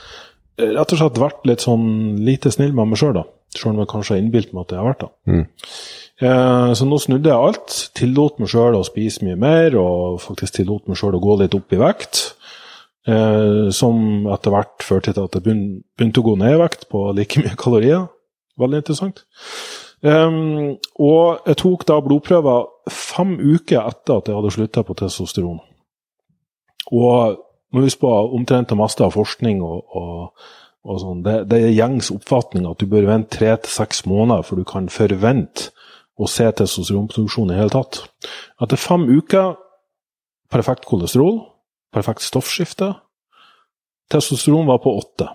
rett 0.56 0.96
og 0.96 1.02
slett 1.02 1.20
vært 1.20 1.44
litt 1.48 1.64
sånn 1.64 1.88
lite 2.24 2.54
snill 2.56 2.72
med 2.76 2.94
meg 2.94 3.04
sjøl, 3.04 3.18
da. 3.20 3.26
Sjøl 3.56 3.74
om 3.74 3.84
jeg 3.84 3.92
kanskje 3.92 4.16
har 4.16 4.24
innbilt 4.24 4.56
meg 4.56 4.64
at 4.64 4.74
jeg 4.76 4.80
har 4.82 4.90
vært 4.94 5.04
det. 5.04 5.12
Mm. 5.28 5.46
Uh, 6.24 6.72
så 6.72 6.88
nå 6.88 7.02
snudde 7.04 7.28
jeg 7.28 7.50
alt. 7.50 7.78
Tillot 8.00 8.40
meg 8.40 8.52
sjøl 8.52 8.80
å 8.80 8.88
spise 8.88 9.28
mye 9.28 9.36
mer, 9.40 9.76
og 9.80 10.24
faktisk 10.24 10.62
tillot 10.62 10.88
meg 10.88 11.00
sjøl 11.00 11.20
å 11.20 11.24
gå 11.24 11.40
litt 11.44 11.60
opp 11.60 11.76
i 11.76 11.84
vekt. 11.84 12.24
Eh, 13.06 13.70
som 13.70 14.26
etter 14.34 14.50
hvert 14.50 14.82
førte 14.82 15.14
til 15.14 15.28
at 15.28 15.36
det 15.36 15.44
begynte 15.46 16.22
å 16.24 16.26
gå 16.26 16.32
ned 16.42 16.56
i 16.56 16.62
vekt 16.64 16.88
på 16.90 17.04
like 17.14 17.42
mye 17.44 17.58
kalorier. 17.60 18.08
Veldig 18.58 18.82
interessant. 18.82 19.22
Um, 20.06 20.76
og 21.02 21.46
jeg 21.48 21.58
tok 21.62 21.86
da 21.90 21.98
blodprøver 22.04 22.66
fem 22.94 23.36
uker 23.42 23.80
etter 23.82 24.20
at 24.20 24.30
jeg 24.30 24.38
hadde 24.38 24.54
slutta 24.54 24.84
på 24.86 24.96
testosteron. 24.98 25.62
Og 26.94 27.40
må 27.74 27.84
huske 27.84 28.04
på 28.04 28.12
omtrent 28.38 28.70
det 28.72 28.78
meste 28.80 29.06
av 29.06 29.16
forskning 29.16 29.64
og, 29.66 29.80
og, 29.98 30.46
og 30.86 31.02
sånn, 31.02 31.24
det, 31.26 31.40
det, 31.50 31.62
er 31.62 31.74
gjengs 31.76 32.12
oppfatning 32.14 32.68
at 32.70 32.82
du 32.82 32.90
bør 32.90 33.10
vente 33.10 33.38
tre 33.38 33.56
til 33.58 33.74
seks 33.74 34.06
måneder 34.10 34.46
før 34.46 34.62
du 34.62 34.68
kan 34.70 34.90
forvente 34.94 35.72
å 36.16 36.30
se 36.32 36.48
testosteronproduksjon 36.48 37.52
i 37.52 37.58
hele 37.60 37.74
tatt. 37.74 38.06
Etter 38.64 38.80
fem 38.80 39.10
uker 39.10 39.58
perfekt 40.54 40.86
kolesterol, 40.88 41.42
perfekt 41.94 42.26
stoffskifte. 42.26 42.94
Testosteron 44.12 44.70
var 44.70 44.78
på 44.84 44.94
8. 44.98 45.30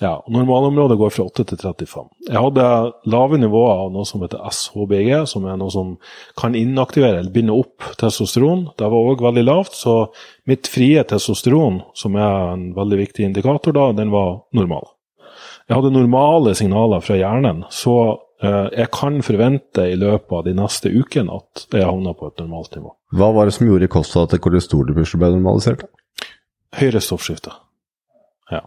Ja, 0.00 0.24
Normalområdet 0.28 0.98
går 0.98 1.10
fra 1.10 1.24
8 1.28 1.44
til 1.44 1.58
35. 1.58 2.08
Jeg 2.26 2.40
hadde 2.40 2.64
lave 3.12 3.38
nivåer 3.38 3.84
av 3.84 3.92
noe 3.94 4.08
som 4.08 4.24
heter 4.24 4.40
SHBG, 4.48 5.10
som 5.30 5.44
er 5.46 5.60
noe 5.60 5.70
som 5.70 5.92
kan 6.40 6.56
inaktivere 6.58 7.20
eller 7.20 7.30
binde 7.34 7.54
opp 7.54 7.86
testosteron. 8.00 8.64
Det 8.78 8.88
var 8.88 9.12
òg 9.12 9.22
veldig 9.22 9.44
lavt, 9.46 9.76
så 9.78 9.94
mitt 10.48 10.66
frie 10.66 11.04
testosteron, 11.06 11.82
som 11.94 12.18
er 12.18 12.54
en 12.54 12.64
veldig 12.74 12.98
viktig 13.04 13.28
indikator, 13.28 13.76
da, 13.76 13.92
den 14.00 14.10
var 14.14 14.40
normal. 14.56 14.90
Jeg 15.68 15.78
hadde 15.78 15.94
normale 15.94 16.56
signaler 16.58 17.04
fra 17.04 17.20
hjernen, 17.20 17.62
så 17.70 17.94
jeg 18.42 18.88
kan 18.94 19.20
forvente 19.22 19.84
i 19.86 19.98
løpet 19.98 20.32
av 20.34 20.46
de 20.48 20.54
neste 20.58 20.90
ukene 20.90 21.36
at 21.36 21.66
jeg 21.70 21.86
havner 21.86 22.16
på 22.18 22.30
et 22.30 22.40
normalt 22.42 22.74
nivå. 22.74 22.94
Hva 23.14 23.28
var 23.36 23.46
det 23.46 23.54
som 23.54 23.68
gjorde 23.68 23.86
i 23.86 23.92
Kosta 23.92 24.24
at 24.26 24.34
kolesterolet 24.42 24.96
ble 24.96 25.30
normalisert? 25.36 25.84
Høyere 26.74 27.02
stoffskifte. 27.04 27.52
Ja. 28.50 28.64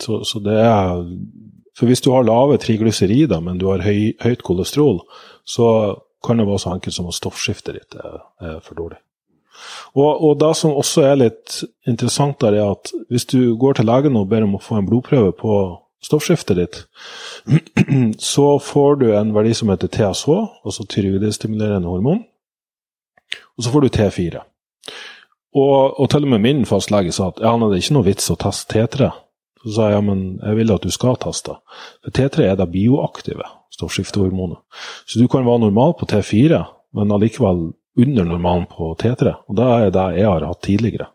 Så, 0.00 0.22
så, 0.28 0.42
det 0.42 0.58
er 0.58 1.04
For 1.78 1.88
hvis 1.88 2.02
du 2.04 2.10
har 2.12 2.26
lave 2.26 2.58
triglycerider, 2.60 3.40
men 3.40 3.60
du 3.60 3.70
har 3.70 3.84
høy, 3.86 4.12
høyt 4.20 4.42
kolesterol, 4.44 5.00
så 5.44 5.96
kan 6.22 6.38
det 6.38 6.46
være 6.46 6.60
så 6.60 6.74
enkelt 6.74 6.94
som 6.94 7.08
at 7.08 7.16
stoffskiftet 7.16 7.78
ditt 7.78 7.96
er, 7.96 8.20
er 8.42 8.60
for 8.60 8.76
dårlig. 8.78 9.00
Og, 9.94 10.10
og, 10.10 10.36
det 10.40 10.52
som 10.56 10.74
også 10.76 11.04
er 11.06 11.18
litt 11.20 11.62
interessant, 11.88 12.40
der 12.40 12.56
er 12.58 12.72
at 12.72 12.92
hvis 13.12 13.26
du 13.30 13.54
går 13.60 13.78
til 13.78 13.88
legen 13.88 14.16
og 14.18 14.28
ber 14.30 14.46
om 14.46 14.56
å 14.56 14.62
få 14.62 14.78
en 14.78 14.88
blodprøve 14.88 15.32
på 15.38 15.56
stoffskiftet 16.04 16.58
ditt, 16.58 16.82
så 18.18 18.58
får 18.58 18.96
du 19.02 19.08
en 19.16 19.34
verdi 19.34 19.54
som 19.54 19.72
heter 19.72 19.90
TSH, 19.92 20.38
altså 20.64 20.86
tyroidestimulerende 20.88 21.90
hormon, 21.90 22.24
og 23.56 23.64
så 23.64 23.72
får 23.72 23.86
du 23.86 23.92
T4. 23.96 24.42
Og, 25.52 26.00
og, 26.00 26.06
til 26.10 26.24
og 26.24 26.32
med 26.32 26.40
min 26.46 26.62
fastlege 26.68 27.12
sa 27.12 27.28
at 27.28 27.42
ja, 27.44 27.52
det 27.60 27.68
er 27.68 27.82
ikke 27.82 27.96
noe 27.98 28.08
vits 28.08 28.30
å 28.32 28.38
teste 28.40 28.72
T3. 28.72 29.10
Så 29.62 29.74
sa 29.76 29.90
jeg 29.90 29.98
ja, 29.98 30.04
men 30.04 30.22
jeg 30.40 30.58
vil 30.58 30.72
at 30.74 30.86
du 30.86 30.90
skal 30.90 31.18
teste. 31.22 31.58
For 32.02 32.14
T3 32.16 32.48
er 32.48 32.56
det 32.58 32.70
bioaktive 32.72 33.46
stoffskiftehormonet. 33.76 34.62
Så 35.06 35.20
du 35.20 35.28
kan 35.30 35.46
være 35.46 35.66
normal 35.66 35.94
på 36.00 36.08
T4, 36.10 36.62
men 36.96 37.12
allikevel 37.14 37.68
under 38.00 38.24
normalen 38.26 38.64
på 38.70 38.94
T3. 39.00 39.36
Og 39.48 39.58
det 39.60 39.68
er 39.76 39.92
det 39.94 40.06
jeg 40.18 40.28
har 40.30 40.48
hatt 40.48 40.62
tidligere. 40.64 41.10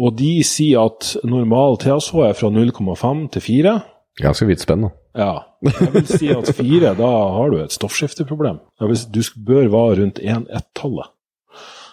Og 0.00 0.16
de 0.16 0.38
sier 0.46 0.80
at 0.88 1.12
normal 1.28 1.76
TSH 1.82 2.24
er 2.30 2.36
fra 2.38 2.48
0,5 2.52 3.24
til 3.36 3.44
4. 3.44 3.76
Ganske 4.20 4.48
vidt 4.48 4.64
spenn, 4.64 4.86
da. 4.86 4.90
Ja. 5.16 5.32
Jeg 5.66 5.92
vil 5.92 6.06
si 6.08 6.28
at 6.32 6.52
4, 6.56 6.94
da 6.96 7.10
har 7.36 7.52
du 7.52 7.58
et 7.60 7.74
stoffskifteproblem. 7.74 8.60
Vil, 8.80 9.00
du 9.12 9.20
bør 9.46 9.68
være 9.68 10.00
rundt 10.00 10.20
1-1-tallet. 10.22 11.12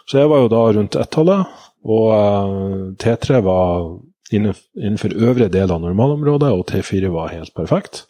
Så 0.07 0.21
jeg 0.21 0.29
var 0.31 0.43
jo 0.43 0.51
da 0.51 0.61
rundt 0.77 0.95
1-tallet, 0.95 1.55
og 1.87 2.05
uh, 2.13 2.83
T3 3.01 3.41
var 3.43 3.89
innenfor 4.31 5.15
øvre 5.15 5.47
del 5.51 5.71
av 5.71 5.81
normalområdet, 5.83 6.51
og 6.51 6.67
T4 6.71 7.11
var 7.11 7.33
helt 7.35 7.53
perfekt. 7.55 8.05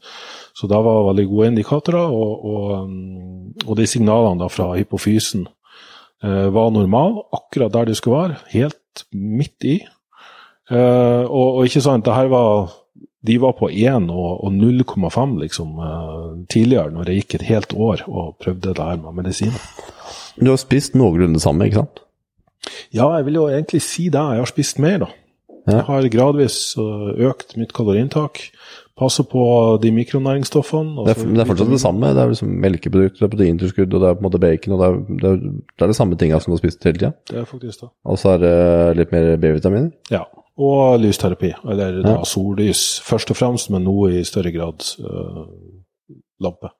Så 0.58 0.70
da 0.70 0.80
var 0.82 1.06
veldig 1.12 1.28
gode 1.30 1.52
indikatorer, 1.54 2.10
og, 2.10 2.46
og, 2.46 3.66
og 3.68 3.78
de 3.78 3.86
signalene 3.90 4.50
fra 4.50 4.72
hypofysen 4.74 5.46
eh, 6.26 6.48
var 6.54 6.72
normale, 6.74 7.22
akkurat 7.38 7.74
der 7.76 7.92
de 7.92 7.98
skulle 7.98 8.24
være, 8.24 8.40
helt 8.56 8.80
midt 9.14 9.68
i. 9.68 9.78
Uh, 10.72 11.24
og, 11.24 11.48
og, 11.58 11.62
ikke 11.68 11.84
sant, 11.84 12.06
det 12.06 12.16
her 12.16 12.30
var 12.32 12.74
de 13.28 13.36
var 13.42 13.54
på 13.58 13.70
1 13.74 14.10
og, 14.14 14.44
og 14.46 14.54
0,5 14.56 15.38
liksom, 15.42 15.78
uh, 15.80 16.34
tidligere, 16.52 16.92
når 16.96 17.10
jeg 17.10 17.22
gikk 17.22 17.38
et 17.38 17.48
helt 17.50 17.74
år 17.76 18.04
og 18.08 18.36
prøvde 18.44 18.74
det 18.76 18.84
her 18.84 19.00
med 19.02 19.22
medisiner. 19.22 19.64
Du 20.40 20.52
har 20.52 20.60
spist 20.62 20.96
noenlunde 20.96 21.42
samme, 21.42 21.66
ikke 21.66 21.82
sant? 21.82 22.04
Ja, 22.94 23.10
jeg 23.18 23.26
vil 23.28 23.40
jo 23.40 23.48
egentlig 23.50 23.82
si 23.84 24.08
det. 24.14 24.22
Jeg 24.22 24.44
har 24.44 24.50
spist 24.50 24.80
mer, 24.80 25.00
da. 25.06 25.10
Jeg 25.68 25.84
har 25.90 26.08
gradvis 26.12 26.58
eh, 26.80 27.08
økt 27.28 27.58
mitt 27.60 27.74
kaloriinntak. 27.76 28.40
Passer 28.98 29.28
på 29.30 29.42
de 29.82 29.92
mikronæringsstoffene. 29.94 31.04
Det 31.06 31.14
er, 31.14 31.28
det 31.30 31.42
er, 31.44 31.46
fortsatt 31.52 31.70
det 31.70 31.82
samme. 31.84 32.10
Det 32.18 32.22
er 32.24 32.32
liksom 32.32 32.54
melkeprodukter, 32.64 33.20
det 33.20 33.28
er 33.28 33.34
proteintilskudd, 33.36 33.94
og 33.94 34.02
det 34.02 34.10
er 34.10 34.16
på 34.18 34.24
en 34.24 34.26
måte 34.26 34.40
bacon. 34.42 34.74
og 34.74 34.80
Det 34.80 34.88
er 34.88 34.96
det, 34.98 35.30
er, 35.30 35.44
det, 35.44 35.84
er 35.86 35.92
det 35.92 35.98
samme 36.00 36.18
tinga 36.18 36.40
som 36.42 36.50
du 36.50 36.56
har 36.56 36.64
spist 36.64 36.88
hele 36.88 36.98
tida. 36.98 37.12
Det 37.30 37.38
er 37.44 37.46
faktisk 37.46 37.84
det. 37.84 37.90
Og 38.10 38.18
så 38.18 38.32
er 38.34 38.42
det 38.42 38.56
litt 38.98 39.14
mer 39.14 39.30
B-vitaminer? 39.44 39.92
Ja. 40.10 40.24
Og 40.58 40.98
lysterapi. 41.04 41.52
Eller 41.70 42.00
ja. 42.00 42.08
da 42.08 42.16
sollys, 42.26 42.82
først 43.06 43.36
og 43.36 43.38
fremst, 43.38 43.70
men 43.70 43.86
nå 43.86 43.96
i 44.10 44.26
større 44.26 44.56
grad 44.56 44.90
øh, 44.98 45.46
lampe. 46.42 46.74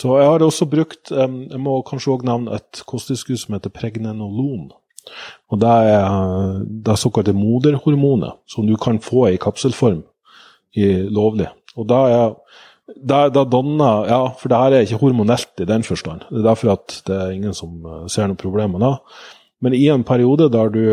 Så 0.00 0.18
jeg 0.20 0.28
har 0.28 0.40
også 0.40 0.64
brukt 0.72 1.10
Jeg 1.12 1.60
må 1.60 1.74
kanskje 1.84 2.14
òg 2.14 2.22
nevne 2.24 2.56
et 2.56 2.84
kosttilskudd 2.88 3.40
som 3.40 3.56
heter 3.56 3.72
pregnenolon. 3.72 4.70
Og 5.48 5.60
Det 5.60 5.68
er 5.68 6.62
det 6.84 7.00
såkalte 7.00 7.32
moderhormonet, 7.32 8.40
som 8.46 8.68
du 8.68 8.76
kan 8.76 9.00
få 9.00 9.30
i 9.32 9.40
kapselform 9.40 10.02
lovlig. 11.12 11.48
Og 11.76 11.88
da 11.88 12.02
er 12.10 12.36
da, 12.92 13.28
da 13.32 13.44
danner, 13.48 14.08
ja, 14.10 14.20
For 14.36 14.50
det 14.50 14.58
her 14.58 14.74
er 14.74 14.84
ikke 14.84 15.00
hormonelt 15.00 15.62
i 15.62 15.68
den 15.68 15.84
forstand. 15.86 16.26
Det 16.28 16.42
er 16.42 16.48
derfor 16.50 16.74
at 16.74 16.98
det 17.06 17.16
er 17.16 17.30
ingen 17.32 17.54
som 17.56 17.78
ser 17.82 18.10
ser 18.10 18.28
noen 18.28 18.40
problemer 18.40 18.82
det. 18.82 18.92
Men 19.62 19.76
i 19.78 19.86
en 19.88 20.04
periode 20.04 20.50
der 20.52 20.72
du 20.72 20.84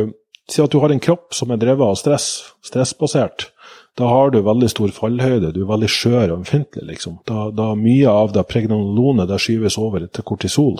Si 0.50 0.64
at 0.64 0.72
du 0.74 0.80
har 0.82 0.90
en 0.90 1.00
kropp 1.00 1.36
som 1.38 1.52
er 1.54 1.60
drevet 1.62 1.86
av 1.86 1.98
stress, 2.00 2.56
stressbasert. 2.66 3.52
Da 4.00 4.08
har 4.10 4.32
du 4.32 4.40
veldig 4.42 4.70
stor 4.72 4.90
fallhøyde, 4.96 5.52
du 5.54 5.60
er 5.62 5.70
veldig 5.70 5.90
skjør 5.92 6.32
og 6.32 6.40
ømfintlig. 6.40 6.86
liksom. 6.88 7.20
Da, 7.30 7.50
da 7.54 7.74
mye 7.78 8.10
av 8.10 8.34
det 8.34 8.46
pregnolonet 8.50 9.30
det 9.30 9.38
skyves 9.44 9.78
over 9.78 10.08
til 10.08 10.26
kortisol 10.26 10.80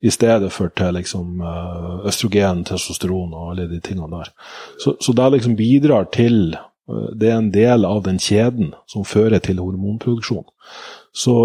i 0.00 0.10
stedet 0.14 0.48
for 0.54 0.72
til 0.72 0.94
liksom, 0.96 1.40
eh, 1.44 2.08
østrogen, 2.08 2.64
testosteron 2.64 3.34
og 3.34 3.50
alle 3.52 3.68
de 3.70 3.80
tingene 3.84 4.10
der. 4.16 4.32
Så, 4.78 4.96
så 5.00 5.12
det 5.12 5.30
liksom 5.34 5.58
bidrar 5.58 6.08
til 6.14 6.54
eh, 6.54 6.68
Det 6.88 7.28
er 7.30 7.38
en 7.38 7.52
del 7.54 7.86
av 7.86 8.02
den 8.06 8.18
kjeden 8.20 8.72
som 8.90 9.06
fører 9.06 9.42
til 9.44 9.60
hormonproduksjon. 9.62 10.48
Så 11.14 11.36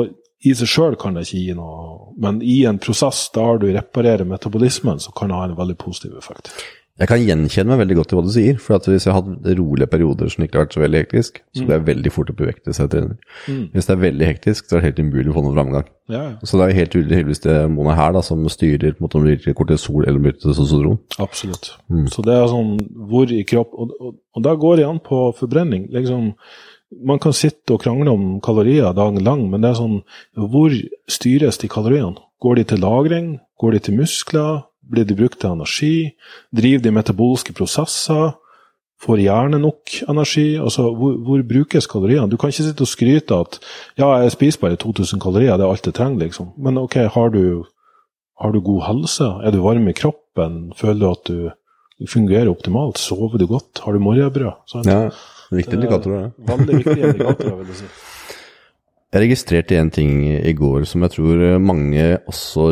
i 0.45 0.53
seg 0.57 0.69
sjøl 0.69 0.97
kan 0.99 1.17
det 1.17 1.27
ikke 1.27 1.43
gi 1.43 1.55
noe, 1.57 2.11
men 2.21 2.41
i 2.45 2.59
en 2.69 2.79
prosess 2.81 3.27
der 3.35 3.61
du 3.61 3.69
reparerer 3.73 4.27
metabolismen, 4.27 5.01
så 5.01 5.13
kan 5.17 5.31
det 5.31 5.39
ha 5.39 5.47
en 5.49 5.57
veldig 5.57 5.77
positiv 5.81 6.17
effekt. 6.19 6.51
Jeg 6.97 7.09
kan 7.11 7.21
gjenkjenne 7.21 7.69
meg 7.69 7.83
veldig 7.83 7.95
godt 7.99 8.13
i 8.13 8.17
hva 8.17 8.23
du 8.25 8.31
sier. 8.33 8.57
For 8.61 8.81
hvis 8.89 9.05
jeg 9.05 9.13
har 9.13 9.21
hatt 9.21 9.49
rolige 9.59 9.89
perioder 9.91 10.31
som 10.33 10.45
ikke 10.45 10.57
har 10.57 10.65
vært 10.65 10.77
så 10.77 10.81
veldig 10.81 11.01
hektisk, 11.03 11.41
så 11.53 11.65
blir 11.65 11.75
jeg 11.75 11.83
mm. 11.83 11.89
veldig 11.91 12.13
fort 12.15 12.31
opp 12.33 12.41
i 12.41 12.47
vekt 12.47 12.69
hvis 12.69 12.79
jeg 12.81 12.91
trener. 12.93 13.35
Mm. 13.45 13.59
Hvis 13.73 13.89
det 13.89 13.93
er 13.93 13.99
veldig 14.01 14.29
hektisk, 14.31 14.65
så 14.65 14.77
er 14.77 14.81
det 14.81 14.87
helt 14.87 15.01
umulig 15.05 15.29
å 15.29 15.35
få 15.35 15.43
noen 15.45 15.57
framgang. 15.59 15.91
Ja, 16.09 16.21
ja. 16.23 16.31
Så 16.47 16.57
det 16.57 16.65
er 16.65 16.79
helt 16.79 16.93
tydelig 16.95 17.27
hvis 17.27 17.43
det 17.43 17.57
Mona 17.73 17.97
her 17.99 18.15
da, 18.15 18.23
som 18.25 18.47
styrer 18.49 18.95
måte 19.03 19.19
om 19.19 19.27
det 19.27 19.37
blir 19.43 19.57
kortisol 19.57 20.07
eller 20.07 20.23
blir 20.23 20.37
testosteron. 20.39 20.97
Absolutt. 21.21 21.75
Mm. 21.91 22.07
Så 22.13 22.25
det 22.25 22.33
er 22.33 22.49
sånn 22.49 22.73
hvor 23.11 23.29
i 23.33 23.43
kropp 23.47 23.75
Og, 23.77 23.93
og, 23.99 24.17
og 24.33 24.45
da 24.45 24.55
går 24.57 24.79
det 24.79 24.87
an 24.87 25.03
på 25.03 25.27
forbrenning. 25.37 25.89
liksom 25.93 26.31
man 27.03 27.19
kan 27.19 27.33
sitte 27.35 27.75
og 27.75 27.81
krangle 27.83 28.13
om 28.15 28.37
kalorier 28.39 28.93
dagen 28.95 29.19
lang, 29.23 29.49
men 29.51 29.59
det 29.59 29.73
er 29.73 29.79
sånn 29.81 29.97
Hvor 30.39 30.71
styres 31.11 31.59
de 31.59 31.67
kaloriene? 31.67 32.15
Går 32.39 32.59
de 32.59 32.63
til 32.69 32.79
lagring? 32.79 33.29
Går 33.59 33.75
de 33.75 33.79
til 33.83 33.97
muskler? 33.97 34.61
Blir 34.91 35.07
de 35.07 35.15
brukt 35.17 35.39
til 35.41 35.53
energi? 35.53 35.93
Driver 36.55 36.83
de 36.83 36.93
metaboliske 36.95 37.55
prosesser? 37.57 38.35
Får 39.03 39.21
hjernen 39.21 39.61
nok 39.61 39.93
energi? 40.09 40.55
Altså, 40.57 40.87
hvor, 40.97 41.17
hvor, 41.21 41.43
brukes 41.45 41.85
kaloriene? 41.89 42.29
Du 42.31 42.37
kan 42.37 42.49
ikke 42.49 42.65
sitte 42.65 42.85
og 42.85 42.89
skryte 42.89 43.37
at 43.37 43.59
ja, 43.99 44.09
jeg 44.23 44.33
spiser 44.33 44.63
bare 44.63 44.79
2000 44.81 45.21
kalorier, 45.21 45.53
det 45.57 45.67
er 45.67 45.73
alt 45.73 45.85
jeg 45.85 45.97
trenger, 45.97 46.23
liksom. 46.25 46.49
Men 46.57 46.81
ok, 46.81 46.97
har 47.13 47.29
du, 47.35 47.67
har 48.41 48.55
du 48.55 48.61
god 48.65 48.81
helse? 48.87 49.29
Er 49.45 49.53
du 49.53 49.61
varm 49.61 49.85
i 49.87 49.95
kroppen? 49.97 50.73
Føler 50.79 51.03
du 51.03 51.09
at 51.11 51.29
du 51.29 52.09
fungerer 52.09 52.49
optimalt? 52.49 52.97
Sover 52.97 53.37
du 53.37 53.45
godt? 53.45 53.83
Har 53.85 53.93
du 53.93 54.01
morgenbrød? 54.01 54.65
Sant? 54.73 54.89
Ja, 54.89 55.09
viktige 55.51 55.77
indikatorer. 55.77 56.31
Veldig 56.49 56.81
viktige 56.81 57.13
indikatorer, 57.13 57.57
vil 57.61 57.73
jeg 57.75 57.83
si. 57.83 57.91
Jeg 59.17 59.31
registrerte 59.31 59.77
en 59.81 59.89
ting 59.89 60.11
i 60.29 60.51
går 60.53 60.83
som 60.85 61.01
jeg 61.01 61.15
tror 61.15 61.39
mange 61.57 62.01
også 62.29 62.67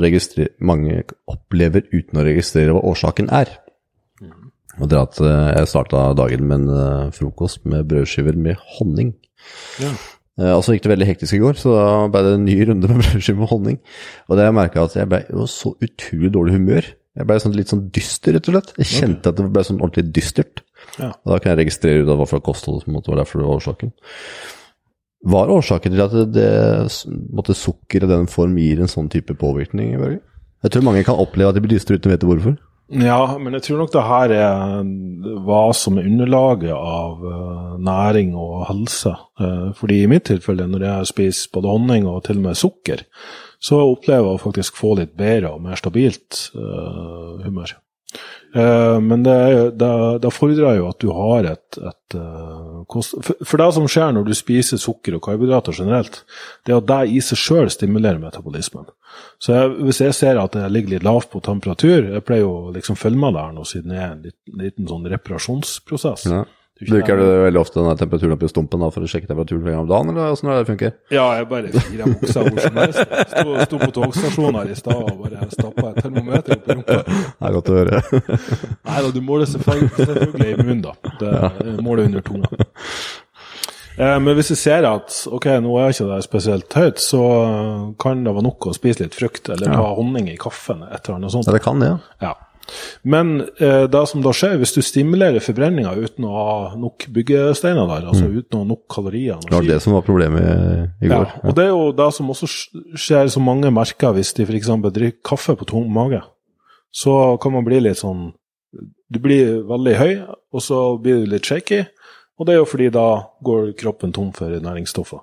mange 0.61 0.99
opplever 1.25 1.87
uten 1.89 2.19
å 2.21 2.25
registrere 2.27 2.75
hva 2.75 2.83
årsaken 2.85 3.31
er. 3.33 3.49
Mm. 4.21 4.51
Og 4.77 4.91
det 4.91 4.97
er 4.97 5.07
at 5.07 5.21
eh, 5.25 5.53
jeg 5.55 5.71
starta 5.71 6.03
dagen 6.13 6.43
med 6.45 6.59
en 6.59 6.75
eh, 6.75 7.13
frokost 7.15 7.63
med 7.65 7.87
brødskiver 7.89 8.37
med 8.37 8.61
honning. 8.75 9.15
Ja. 9.81 9.89
Eh, 10.37 10.51
og 10.51 10.61
så 10.67 10.75
gikk 10.75 10.85
det 10.85 10.91
veldig 10.93 11.07
hektisk 11.09 11.37
i 11.37 11.39
går, 11.41 11.57
så 11.57 11.73
da 11.73 11.87
ble 12.13 12.21
det 12.27 12.35
en 12.37 12.45
ny 12.45 12.57
runde 12.69 12.91
med 12.91 13.01
brødskiver 13.07 13.41
med 13.41 13.49
honning. 13.49 13.79
Og 14.29 14.37
det 14.37 14.45
jeg 14.45 14.57
merka 14.59 14.85
at 14.85 14.99
jeg 14.99 15.09
ble 15.15 15.23
jo 15.31 15.47
så 15.49 15.73
utrolig 15.87 16.33
dårlig 16.35 16.59
humør. 16.59 16.91
Jeg 17.15 17.29
ble 17.31 17.39
sånn 17.41 17.57
litt 17.57 17.73
sånn 17.73 17.87
dyster, 17.95 18.37
rett 18.37 18.51
og 18.51 18.59
slett. 18.59 18.75
Jeg 18.83 18.91
kjente 18.91 19.33
at 19.33 19.41
det 19.41 19.47
ble 19.49 19.65
sånn 19.65 19.81
ordentlig 19.81 20.13
dystert. 20.13 20.61
Ja. 20.99 21.09
Og 21.09 21.33
da 21.33 21.41
kan 21.41 21.55
jeg 21.55 21.63
registrere 21.63 22.05
ut 22.05 22.13
av 22.13 22.21
hva 22.21 22.29
for 22.29 22.45
kosthold 22.45 22.83
som 22.83 22.93
måtte 22.93 23.09
være 23.09 23.23
derfor 23.23 23.41
det 23.41 23.49
var 23.49 23.63
årsaken. 23.63 23.95
Hva 25.25 25.41
er 25.41 25.55
årsaken 25.55 25.95
til 25.95 26.03
at 26.03 26.13
det, 26.35 26.49
det 27.49 27.57
sukker 27.57 28.05
i 28.05 28.09
den 28.11 28.29
form 28.29 28.57
gir 28.61 28.81
en 28.81 28.91
sånn 28.91 29.09
type 29.09 29.33
påvirkning? 29.41 29.95
Børge? 29.97 30.21
Jeg 30.65 30.73
tror 30.73 30.85
mange 30.85 31.03
kan 31.05 31.19
oppleve 31.21 31.51
at 31.51 31.57
de 31.57 31.63
blir 31.65 31.75
dystre 31.75 31.97
uten 31.97 32.11
å 32.11 32.15
vite 32.15 32.29
hvorfor. 32.29 32.57
Ja, 32.93 33.37
men 33.41 33.57
jeg 33.57 33.65
tror 33.65 33.79
nok 33.81 33.93
det 33.95 34.03
her 34.05 34.31
er 34.35 34.83
hva 35.45 35.61
som 35.73 35.97
er 35.97 36.05
underlaget 36.05 36.75
av 36.75 37.23
uh, 37.25 37.71
næring 37.81 38.35
og 38.37 38.67
helse. 38.69 39.15
Uh, 39.41 39.71
fordi 39.77 40.03
i 40.03 40.09
mitt 40.11 40.27
tilfelle, 40.29 40.67
når 40.69 40.85
jeg 40.85 41.09
spiser 41.13 41.53
både 41.57 41.73
honning 41.73 42.05
og 42.09 42.21
til 42.27 42.37
og 42.41 42.45
med 42.45 42.61
sukker, 42.61 43.01
så 43.57 43.81
opplever 43.81 44.29
jeg 44.29 44.37
å 44.37 44.43
faktisk 44.43 44.77
få 44.77 44.93
litt 44.99 45.15
bedre 45.17 45.55
og 45.55 45.65
mer 45.65 45.79
stabilt 45.81 46.51
humør. 46.53 47.71
Eh, 48.55 48.99
men 49.03 49.23
det, 49.23 49.37
det, 49.71 49.91
det, 50.23 50.31
fordrer 50.31 50.77
jo 50.77 50.87
at 50.87 50.99
du 51.03 51.09
har 51.11 51.47
et, 51.49 51.79
et 51.91 52.15
uh, 52.15 52.83
kost... 52.87 53.17
For, 53.19 53.41
for, 53.43 53.59
det 53.59 53.67
som 53.75 53.87
skjer 53.91 54.13
når 54.15 54.29
du 54.29 54.35
spiser 54.37 54.79
sukker 54.79 55.17
og 55.17 55.25
karbohydrater 55.25 55.75
generelt, 55.75 56.21
det 56.63 56.71
er 56.71 56.79
at 56.79 56.87
det 56.91 56.99
i 57.11 57.19
seg 57.25 57.41
sjøl 57.41 57.71
stimulerer 57.73 58.21
metabolismen. 58.21 58.87
Så 59.43 59.57
jeg, 59.57 59.73
hvis 59.87 59.99
jeg 60.03 60.15
ser 60.15 60.39
at 60.39 60.55
jeg 60.55 60.71
ligger 60.71 60.95
litt 60.95 61.07
lavt 61.07 61.31
på 61.33 61.43
temperatur, 61.43 62.13
jeg 62.15 62.23
pleier 62.27 62.45
jo 62.45 62.71
liksom 62.75 62.99
følge 62.99 63.19
med 63.25 63.35
der 63.35 63.51
nå 63.55 63.67
siden 63.67 63.91
det 63.91 63.99
er 63.99 64.07
en 64.13 64.23
liten, 64.23 64.59
liten 64.63 64.87
sånn 64.91 65.09
reparasjonsprosess. 65.11 66.27
Ja. 66.31 66.45
Bruker 66.75 67.15
du 67.15 67.23
veldig 67.23 67.59
ofte 67.61 67.79
denne 67.79 67.95
temperaturen 67.95 68.35
oppi 68.35 68.49
stumpen 68.51 68.81
da, 68.83 68.89
for 68.91 69.05
å 69.05 69.07
sjekke 69.07 69.29
temperaturen 69.29 69.61
flere 69.63 69.77
ganger 69.77 69.85
om 69.85 69.91
dagen, 69.93 70.09
eller 70.11 70.33
åssen 70.35 70.49
det 70.51 70.65
funker? 70.67 70.95
Ja, 71.13 71.27
jeg 71.39 71.47
bare 71.47 71.71
fire 71.71 72.07
buksa 72.11 72.43
hvor 72.43 72.59
som 72.59 72.79
helst. 72.81 73.13
Sto, 73.31 73.53
sto 73.61 73.79
på 73.79 73.91
togstasjonen 73.95 74.57
her 74.59 74.73
i 74.73 74.75
stad 74.75 75.03
og 75.05 75.21
bare 75.21 75.47
stappa 75.53 75.85
et 75.93 76.01
termometer 76.03 76.57
opp 76.57 76.67
i 76.67 76.75
rumpa. 76.75 76.97
Det 77.39 77.47
er 77.47 77.55
godt 77.55 77.71
å 77.71 77.77
høre. 77.77 78.01
Nei 78.89 79.03
da, 79.05 79.13
du 79.15 79.21
måler 79.23 79.47
selvfølgelig, 79.53 80.49
i 80.51 80.57
munnen, 80.59 80.83
da. 80.83 81.13
Det 81.21 81.31
ja. 81.31 81.53
måler 81.85 82.09
under 82.09 82.25
tunga. 82.27 82.51
Eh, 83.95 84.17
men 84.19 84.35
hvis 84.35 84.51
jeg 84.51 84.59
ser 84.59 84.87
at 84.89 85.15
ok, 85.31 85.47
nå 85.63 85.77
er 85.79 85.95
ikke 85.95 86.09
det 86.09 86.19
spesielt 86.25 86.75
høyt, 86.75 86.99
så 86.99 87.21
kan 88.03 88.25
det 88.25 88.35
være 88.35 88.49
nok 88.49 88.67
å 88.67 88.75
spise 88.75 89.05
litt 89.05 89.15
frukt 89.15 89.47
eller 89.53 89.71
ta 89.71 89.79
ja. 89.79 89.93
honning 89.95 90.27
i 90.33 90.35
kaffen. 90.41 90.83
et 90.89 90.99
eller 90.99 91.21
annet 91.21 91.37
sånt. 91.37 91.47
Ja, 91.47 91.55
det 91.55 91.63
kan 91.63 91.79
det, 91.79 91.93
ja. 91.93 92.01
ja. 92.33 92.35
Men 93.03 93.41
eh, 93.61 93.85
det 93.91 94.01
som 94.09 94.23
da 94.25 94.31
skjer, 94.35 94.55
hvis 94.61 94.73
du 94.75 94.81
stimulerer 94.85 95.43
forbrenninga 95.43 95.93
uten 95.97 96.27
å 96.27 96.33
ha 96.35 96.55
nok 96.79 97.07
byggesteiner 97.13 97.89
der, 97.91 98.07
altså 98.11 98.25
mm. 98.27 98.37
uten 98.39 98.57
å 98.57 98.61
ha 98.63 98.69
nok 98.71 98.83
kalorier 98.91 99.43
Det 99.45 99.53
var 99.53 99.67
det 99.67 99.79
som 99.83 99.97
var 99.97 100.05
problemet 100.07 101.03
i 101.03 101.11
går. 101.11 101.27
Ja, 101.27 101.43
og 101.43 101.57
det 101.57 101.67
er 101.67 101.73
jo 101.73 101.91
det 101.97 102.09
som 102.17 102.31
også 102.33 102.49
skjer, 102.49 103.29
som 103.33 103.45
mange 103.45 103.73
merker 103.73 104.15
hvis 104.17 104.33
de 104.37 104.47
f.eks. 104.47 104.71
drikker 104.87 105.21
kaffe 105.25 105.57
på 105.59 105.69
tom 105.69 105.91
mage. 105.93 106.23
Så 106.95 107.13
kan 107.43 107.53
man 107.53 107.67
bli 107.67 107.81
litt 107.83 107.99
sånn 107.99 108.29
Du 109.11 109.19
blir 109.21 109.61
veldig 109.69 109.95
høy, 109.99 110.13
og 110.55 110.63
så 110.63 110.79
blir 110.99 111.21
du 111.21 111.29
litt 111.29 111.45
shaky. 111.45 111.83
Og 112.35 112.47
det 112.47 112.55
er 112.55 112.57
jo 112.59 112.67
fordi 112.67 112.89
da 112.91 113.07
går 113.45 113.75
kroppen 113.79 114.11
tom 114.15 114.31
for 114.35 114.51
næringsstoffer. 114.51 115.21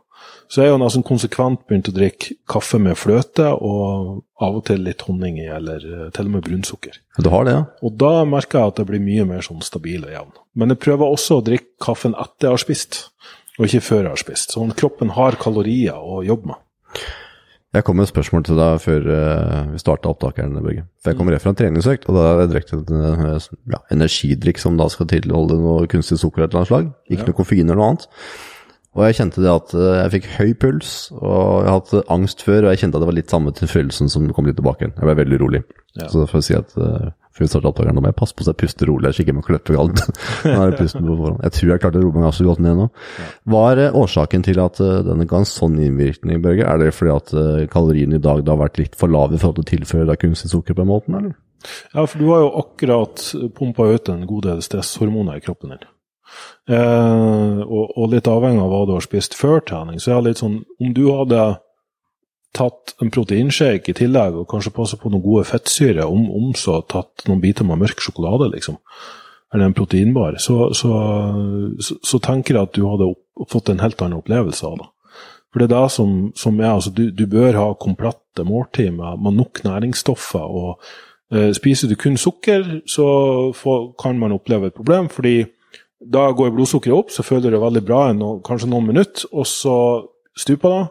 Så 0.50 0.64
jeg 0.64 0.72
har 0.72 0.80
nesten 0.82 1.04
konsekvent 1.06 1.62
begynt 1.68 1.88
å 1.88 1.94
drikke 1.96 2.34
kaffe 2.50 2.80
med 2.82 2.98
fløte, 3.00 3.46
og 3.54 4.22
av 4.42 4.58
og 4.58 4.64
til 4.68 4.82
litt 4.84 5.04
honning 5.06 5.38
i, 5.40 5.46
eller 5.52 5.84
eh, 5.86 6.10
til 6.12 6.28
og 6.28 6.34
med 6.36 6.44
brunsukker. 6.48 6.98
Du 7.22 7.30
har 7.32 7.46
det, 7.48 7.54
ja? 7.56 7.62
Og 7.84 7.96
da 8.00 8.12
merker 8.28 8.58
jeg 8.60 8.74
at 8.74 8.82
jeg 8.82 8.90
blir 8.90 9.04
mye 9.04 9.24
mer 9.28 9.46
sånn 9.46 9.62
stabil 9.64 10.04
og 10.04 10.12
jevn. 10.12 10.34
Men 10.58 10.74
jeg 10.74 10.82
prøver 10.84 11.08
også 11.14 11.40
å 11.40 11.46
drikke 11.46 11.72
kaffen 11.86 12.16
etter 12.18 12.48
jeg 12.50 12.56
har 12.56 12.64
spist, 12.64 13.00
og 13.58 13.66
ikke 13.68 13.84
før 13.86 14.02
jeg 14.02 14.12
har 14.12 14.22
spist. 14.26 14.54
Sånn 14.56 14.76
kroppen 14.76 15.14
har 15.16 15.38
kalorier 15.40 15.96
å 15.96 16.22
jobbe 16.26 16.52
med. 16.52 16.60
Jeg 17.72 17.86
kom 17.86 17.96
med 17.96 18.04
et 18.04 18.10
spørsmål 18.12 18.42
til 18.44 18.58
deg 18.60 18.80
før 18.84 19.06
uh, 19.08 19.70
vi 19.72 19.78
starta 19.80 20.10
opptaket. 20.10 20.50
Børge. 20.60 20.82
For 21.00 21.08
jeg 21.12 21.16
kom 21.16 21.30
rett 21.32 21.40
fra 21.40 21.54
en 21.54 21.56
treningsøkt, 21.56 22.04
og 22.04 22.18
da 22.18 22.24
har 22.26 22.42
jeg 22.42 22.50
drukket 22.50 22.90
en 22.92 23.04
uh, 23.32 23.46
ja, 23.72 23.80
energidrikk 23.94 24.60
som 24.60 24.76
da 24.76 24.90
skal 24.92 25.08
tilholde 25.08 25.56
noe 25.56 25.86
kunstig 25.88 26.18
sukker 26.20 26.44
av 26.44 26.50
et 26.50 26.52
eller 26.52 26.60
annet 26.60 26.72
slag. 26.72 26.90
Ikke 27.08 27.22
Ja. 27.24 27.28
noe 27.30 27.38
koffein 27.38 27.64
eller 27.64 27.80
noe 27.80 27.94
annet. 27.94 28.04
Og 28.92 29.06
jeg 29.06 29.16
kjente 29.16 29.40
det 29.40 29.48
at 29.48 29.72
uh, 29.72 30.02
jeg 30.02 30.12
fikk 30.18 30.26
høy 30.36 30.50
puls, 30.60 30.92
og 31.16 31.62
jeg 31.64 31.70
har 31.70 31.78
hatt 31.78 32.12
angst 32.12 32.44
før, 32.44 32.66
og 32.66 32.74
jeg 32.74 32.82
kjente 32.82 32.98
at 32.98 33.04
det 33.04 33.08
var 33.08 33.16
litt 33.16 33.32
samme 33.32 33.54
til 33.56 33.70
følelsen 33.70 34.12
som 34.12 34.28
kom 34.36 34.48
litt 34.48 34.58
tilbake 34.58 34.84
igjen. 34.84 34.94
Jeg 34.98 35.08
ble 35.08 35.18
veldig 35.22 35.38
urolig. 35.40 35.62
Ja. 35.96 36.08
Så 36.12 36.26
får 36.28 36.42
jeg 36.42 36.46
si 36.50 36.56
at 36.58 36.74
uh, 36.76 37.06
før 37.32 37.46
vi 37.46 37.48
starter 37.48 37.70
opptakeren, 37.70 38.00
må 38.04 38.10
jeg 38.10 38.18
passe 38.18 38.36
på 38.36 38.44
så 38.44 38.52
jeg 38.52 38.60
puster 38.60 38.90
rolig, 38.90 39.08
jeg 39.08 39.22
kikker 39.22 39.38
med 39.38 39.46
kløppe 39.46 39.76
galt. 39.78 40.02
Nå 40.44 40.58
er 40.58 40.74
det 40.74 40.82
pusten 40.82 41.06
på 41.08 41.16
forhånd. 41.22 41.40
Jeg 41.46 41.56
tror 41.56 41.72
jeg 41.72 41.84
klarte 41.86 42.02
å 42.02 42.04
roe 42.04 42.16
meg 42.18 42.26
ganske 42.26 42.48
godt 42.50 42.64
ned 42.66 42.76
nå. 42.82 42.88
Hva 43.48 43.62
er 43.70 43.82
eh, 43.86 43.96
årsaken 44.02 44.44
til 44.44 44.60
at 44.60 44.82
denne 45.08 45.28
ga 45.30 45.40
en 45.40 45.48
sånn 45.48 45.78
innvirkning, 45.80 46.42
Børge? 46.44 46.68
Er 46.68 46.82
det 46.82 46.90
fordi 46.92 47.14
at 47.14 47.32
kaloriene 47.72 48.20
i 48.20 48.24
dag 48.28 48.44
da 48.44 48.52
har 48.52 48.60
vært 48.66 48.82
litt 48.82 49.00
for 49.00 49.12
lave 49.12 49.38
i 49.38 49.40
forhold 49.40 49.62
til 49.62 49.64
å 49.64 49.70
tilføre 49.72 50.10
deg 50.12 50.20
kunstig 50.20 50.52
sukker 50.52 50.76
på 50.76 50.84
den 50.84 50.92
måten, 50.92 51.16
eller? 51.16 51.32
Ja, 51.94 52.04
for 52.04 52.18
du 52.20 52.28
har 52.28 52.44
jo 52.44 52.52
akkurat 52.60 53.24
pumpa 53.56 53.88
ut 53.94 54.12
en 54.12 54.26
god 54.28 54.50
del 54.50 54.62
stresshormoner 54.68 55.40
i 55.40 55.44
kroppen 55.44 55.72
din. 55.72 55.88
Eh, 56.70 57.60
og, 57.62 57.96
og 57.98 58.12
litt 58.12 58.30
avhengig 58.30 58.62
av 58.62 58.70
hva 58.70 58.82
du 58.86 58.94
har 58.94 59.04
spist 59.04 59.34
før 59.38 59.62
trening, 59.66 59.98
så 60.00 60.12
er 60.12 60.20
det 60.20 60.32
litt 60.32 60.42
sånn 60.42 60.60
Om 60.78 60.92
du 60.94 61.04
hadde 61.10 61.46
tatt 62.52 62.94
en 63.00 63.10
proteinshake 63.10 63.90
i 63.90 63.96
tillegg, 63.96 64.36
og 64.36 64.48
kanskje 64.50 64.74
passa 64.76 64.98
på 65.00 65.10
noen 65.10 65.24
gode 65.24 65.46
fettsyrer, 65.48 66.04
om, 66.04 66.28
om 66.30 66.52
så 66.58 66.82
tatt 66.84 67.24
noen 67.28 67.40
biter 67.42 67.66
med 67.66 67.80
mørk 67.80 68.02
sjokolade, 68.04 68.50
liksom, 68.52 68.76
eller 69.52 69.68
en 69.68 69.76
proteinbar, 69.76 70.36
så, 70.40 70.68
så, 70.76 70.92
så, 71.80 71.96
så 72.04 72.20
tenker 72.24 72.56
jeg 72.56 72.68
at 72.68 72.74
du 72.76 72.84
hadde 72.88 73.08
opp, 73.14 73.48
fått 73.52 73.72
en 73.72 73.80
helt 73.80 74.00
annen 74.04 74.20
opplevelse 74.20 74.68
av 74.68 74.82
det. 74.82 74.90
For 75.52 75.60
det 75.60 75.68
er 75.68 75.72
det 75.74 75.92
som, 75.92 76.12
som 76.36 76.60
er, 76.60 76.70
altså 76.72 76.92
du, 76.96 77.06
du 77.12 77.26
bør 77.28 77.58
ha 77.60 77.66
komplette 77.80 78.44
måltid 78.48 78.94
med, 78.96 79.20
med 79.20 79.36
nok 79.36 79.60
næringsstoffer. 79.66 80.40
og 80.40 80.86
eh, 81.32 81.50
Spiser 81.56 81.90
du 81.90 81.96
kun 82.00 82.16
sukker, 82.16 82.64
så 82.88 83.06
får, 83.56 83.90
kan 84.00 84.20
man 84.20 84.32
oppleve 84.32 84.70
et 84.70 84.78
problem, 84.78 85.10
fordi 85.12 85.42
da 86.04 86.28
går 86.36 86.54
blodsukkeret 86.56 87.04
opp, 87.04 87.12
så 87.14 87.24
føler 87.26 87.50
du 87.50 87.56
det 87.56 87.62
veldig 87.62 87.84
bra 87.86 88.06
no, 88.16 88.34
kanskje 88.44 88.70
noen 88.70 88.90
minutter, 88.90 89.28
og 89.32 89.46
så 89.48 89.76
stuper 90.38 90.74
det, 90.74 90.82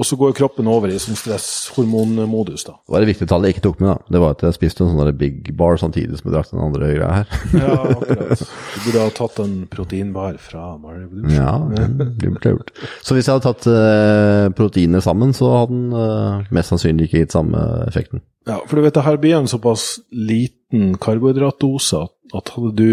og 0.00 0.06
så 0.06 0.16
går 0.16 0.32
kroppen 0.32 0.68
over 0.70 0.88
i 0.88 0.98
sånn 1.02 1.18
stresshormonmodus. 1.18 2.62
da. 2.64 2.76
Det 2.78 2.94
var 2.94 3.04
et 3.04 3.10
viktig 3.10 3.26
tall 3.28 3.44
jeg 3.44 3.56
ikke 3.56 3.64
tok 3.66 3.80
med, 3.82 3.90
da. 3.90 4.12
Det 4.14 4.22
var 4.22 4.36
at 4.36 4.44
jeg 4.46 4.56
spiste 4.56 4.84
en 4.86 4.94
sånn 4.94 5.10
big 5.18 5.50
bar 5.58 5.76
samtidig 5.82 6.16
som 6.16 6.30
jeg 6.30 6.36
drakk 6.36 6.52
den 6.52 6.62
andre 6.62 6.88
greia 6.94 7.10
her. 7.18 7.34
Ja, 7.52 7.74
akkurat. 7.98 8.44
Du 8.46 8.78
burde 8.86 9.02
ha 9.02 9.12
tatt 9.18 9.42
en 9.44 9.54
proteinbar 9.72 10.38
fra 10.40 10.70
Mario. 10.80 11.10
Ja, 11.34 11.52
den 11.74 11.98
blir 12.16 12.32
ble 12.38 12.54
gjort. 12.54 12.72
Så 13.04 13.18
hvis 13.18 13.28
jeg 13.28 13.36
hadde 13.36 13.50
tatt 13.50 13.68
uh, 13.68 14.48
proteiner 14.56 15.04
sammen, 15.04 15.34
så 15.36 15.52
hadde 15.58 15.76
den 15.76 15.92
uh, 15.92 16.48
mest 16.54 16.72
sannsynlig 16.72 17.10
ikke 17.10 17.24
gitt 17.26 17.36
samme 17.36 17.60
effekten. 17.84 18.24
Ja, 18.48 18.62
for 18.64 18.78
du 18.78 18.86
vet, 18.86 18.96
det 18.96 19.04
her 19.04 19.20
blir 19.20 19.36
en 19.36 19.50
såpass 19.50 19.98
liten 20.14 20.94
karbohydratdose 21.02 22.06
at, 22.06 22.14
at 22.40 22.54
hadde 22.54 22.72
du 22.78 22.90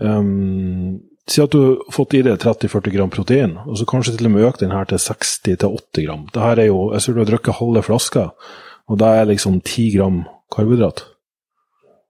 um, 0.00 0.98
Si 1.30 1.38
at 1.42 1.52
du 1.54 1.60
har 1.60 1.92
fått 1.94 2.16
i 2.18 2.24
deg 2.26 2.40
30-40 2.42 2.90
gram 2.90 3.10
protein, 3.12 3.52
og 3.62 3.76
så 3.78 3.86
kanskje 3.86 4.16
til 4.16 4.26
og 4.26 4.32
med 4.34 4.46
økt 4.48 4.64
den 4.64 4.72
her 4.74 4.88
til 4.90 4.98
60-80 4.98 6.06
gram. 6.08 6.24
Det 6.34 6.42
her 6.42 6.58
er 6.58 6.66
jo, 6.72 6.92
Jeg 6.92 7.02
tror 7.02 7.14
du 7.14 7.20
har 7.20 7.30
drukket 7.30 7.58
halve 7.60 7.82
flaska, 7.86 8.24
og 8.90 8.98
det 8.98 9.06
er 9.06 9.28
liksom 9.30 9.60
10 9.60 9.84
gram 9.94 10.24
karbohydrat. 10.50 11.04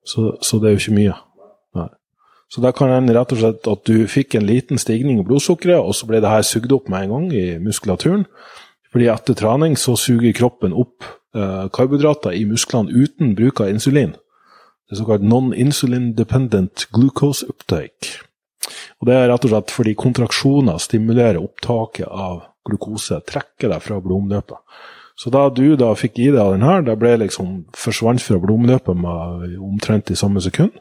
Så, 0.09 0.39
så 0.41 0.57
det 0.57 0.71
er 0.71 0.73
jo 0.73 0.81
ikke 0.81 0.97
mye. 0.97 1.19
Nei. 1.77 1.89
Så 2.49 2.65
da 2.65 2.73
kan 2.73 2.95
hende 2.95 3.15
rett 3.15 3.35
og 3.35 3.43
slett 3.43 3.69
at 3.69 3.85
du 3.85 4.09
fikk 4.09 4.39
en 4.39 4.49
liten 4.49 4.81
stigning 4.81 5.21
i 5.21 5.27
blodsukkeret, 5.27 5.85
og 5.85 5.93
så 5.95 6.09
ble 6.09 6.23
det 6.25 6.33
her 6.33 6.47
sugd 6.47 6.73
opp 6.73 6.89
med 6.89 7.05
en 7.05 7.15
gang 7.15 7.29
i 7.37 7.45
muskulaturen. 7.61 8.25
Fordi 8.91 9.11
etter 9.13 9.37
trening 9.39 9.77
så 9.79 9.99
suger 10.01 10.33
kroppen 10.35 10.73
opp 10.73 11.05
eh, 11.37 11.69
karbohydrater 11.77 12.35
i 12.35 12.47
musklene 12.49 12.91
uten 12.91 13.37
bruk 13.39 13.61
av 13.61 13.71
insulin. 13.71 14.17
Det 14.91 14.97
er 14.97 15.05
såkalt 15.05 15.23
non-insulin 15.23 16.09
dependent 16.19 16.89
glucose 16.91 17.47
uptake. 17.47 18.17
Og 18.99 19.07
det 19.07 19.15
er 19.15 19.29
rett 19.31 19.45
og 19.47 19.53
slett 19.53 19.71
fordi 19.71 19.93
kontraksjoner 19.95 20.81
stimulerer 20.83 21.39
opptaket 21.39 22.11
av 22.11 22.41
glukose, 22.67 23.21
trekker 23.23 23.71
deg 23.71 23.85
fra 23.85 24.01
blodomløpet. 24.03 24.59
Så 25.15 25.31
da 25.31 25.45
du 25.55 25.77
da 25.79 25.93
fikk 25.95 26.19
i 26.19 26.31
deg 26.35 26.57
den 26.57 26.67
her, 26.67 26.83
da 26.83 26.97
ble 26.99 27.13
liksom 27.23 27.69
forsvant 27.79 28.23
fra 28.25 28.41
blodomløpet 28.43 29.07
omtrent 29.63 30.11
i 30.11 30.19
samme 30.19 30.43
sekund, 30.43 30.75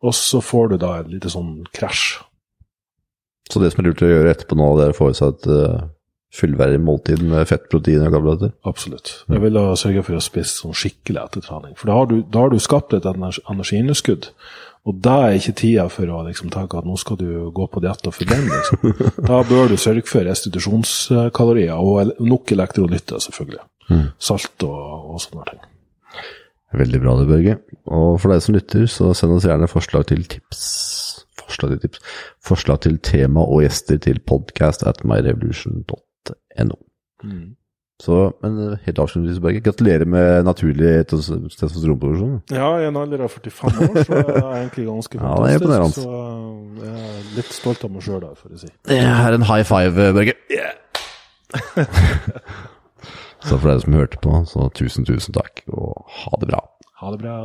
og 0.00 0.16
så 0.16 0.40
får 0.40 0.72
du 0.72 0.76
da 0.80 0.94
et 1.02 1.12
lite 1.12 1.28
sånn 1.30 1.58
krasj. 1.76 2.22
Så 3.52 3.60
det 3.60 3.74
som 3.74 3.82
er 3.82 3.90
lurt 3.90 4.00
å 4.00 4.08
gjøre 4.08 4.32
etterpå 4.32 4.56
nå, 4.56 4.70
det 4.78 4.86
er 4.86 4.94
å 4.94 4.96
få 4.96 5.10
i 5.12 5.18
seg 5.18 5.36
et 5.36 5.50
uh, 5.52 5.82
fullverdig 6.32 6.80
måltid 6.80 7.20
med 7.28 7.44
fett, 7.50 7.66
protein 7.72 8.02
og 8.06 8.12
karbohydrater. 8.14 8.52
Absolutt. 8.68 9.10
Jeg 9.28 9.42
ville 9.42 9.60
ha 9.66 9.74
sørga 9.76 10.02
for 10.06 10.16
å 10.16 10.22
spise 10.24 10.62
sånn 10.62 10.76
skikkelig 10.76 11.20
etter 11.26 11.44
trening. 11.44 11.74
For 11.76 11.90
da 11.90 11.98
har 11.98 12.06
du, 12.08 12.22
da 12.24 12.46
har 12.46 12.52
du 12.54 12.58
skapt 12.62 12.94
et 12.96 13.08
ener- 13.10 13.40
energiunderskudd. 13.52 14.30
Og 14.88 14.96
da 15.04 15.18
er 15.28 15.36
ikke 15.38 15.52
tida 15.60 15.84
for 15.92 16.08
å 16.10 16.22
liksom 16.26 16.48
tenke 16.50 16.74
at 16.80 16.86
nå 16.88 16.96
skal 16.98 17.18
du 17.20 17.26
gå 17.54 17.66
på 17.70 17.82
diett 17.84 18.08
og 18.08 18.16
forbrenne. 18.16 18.48
Liksom. 18.56 19.04
Da 19.30 19.42
bør 19.46 19.68
du 19.70 19.76
sørge 19.78 20.02
for 20.10 20.24
restitusjonskalorier 20.26 21.76
og 21.78 22.16
nok 22.26 22.50
elektrolytter, 22.56 23.20
selvfølgelig. 23.22 23.62
Salt 24.18 24.64
og, 24.66 25.12
og 25.14 25.20
sånne 25.22 25.44
ting. 25.52 25.62
Veldig 26.72 27.00
bra 27.04 27.14
det, 27.20 27.28
Børge. 27.28 27.54
Og 27.92 28.16
for 28.22 28.32
deg 28.32 28.40
som 28.42 28.56
lytter, 28.56 28.86
så 28.88 29.12
send 29.14 29.36
oss 29.36 29.44
gjerne 29.46 29.68
forslag 29.70 30.06
til 30.08 30.24
tips. 30.24 30.62
Forslag 31.44 31.74
til 31.74 31.82
tips. 31.84 32.00
Forslag 32.48 32.80
til 32.86 32.96
tema 33.04 33.44
og 33.44 33.60
gjester 33.66 34.00
til 34.02 34.18
podcast 34.24 34.82
at 34.88 35.04
myrevolution.no. 35.04 36.00
Så, 38.02 38.16
men 38.42 38.56
eh, 38.58 38.78
helt 38.82 38.98
avslutningsvis, 38.98 39.38
Berge. 39.44 39.60
gratulerer 39.62 40.08
med 40.10 40.44
naturlig 40.48 41.04
tes- 41.06 41.28
testosteronproduksjon. 41.54 42.40
Ja, 42.50 42.72
i 42.82 42.88
en 42.88 42.96
alder 42.98 43.22
av 43.22 43.30
45 43.30 43.78
år 43.84 44.00
så 44.08 44.16
er 44.16 44.30
jeg 44.32 44.56
egentlig 44.64 44.86
ganske 44.88 45.18
Ja, 45.22 45.34
fantastisk. 45.62 46.08
så 46.08 46.10
jeg 46.82 46.96
er 47.12 47.28
litt 47.36 47.52
stolt 47.54 47.84
av 47.86 47.92
meg 47.94 48.02
sjøl 48.08 48.20
der, 48.24 48.34
for 48.40 48.50
å 48.50 48.58
si. 48.58 48.72
Det 48.90 48.98
er 48.98 49.36
en 49.38 49.46
high 49.46 49.62
five, 49.68 50.08
Børge. 50.18 50.34
så 53.46 53.58
for 53.58 53.68
dere 53.70 53.80
som 53.84 53.94
hørte 53.98 54.18
på, 54.22 54.34
så 54.50 54.66
tusen, 54.78 55.06
tusen 55.06 55.34
takk, 55.36 55.62
og 55.70 56.02
ha 56.24 56.38
det 56.42 56.50
bra. 56.52 56.60
Ha 57.02 57.10
det 57.14 57.20
bra. 57.22 57.36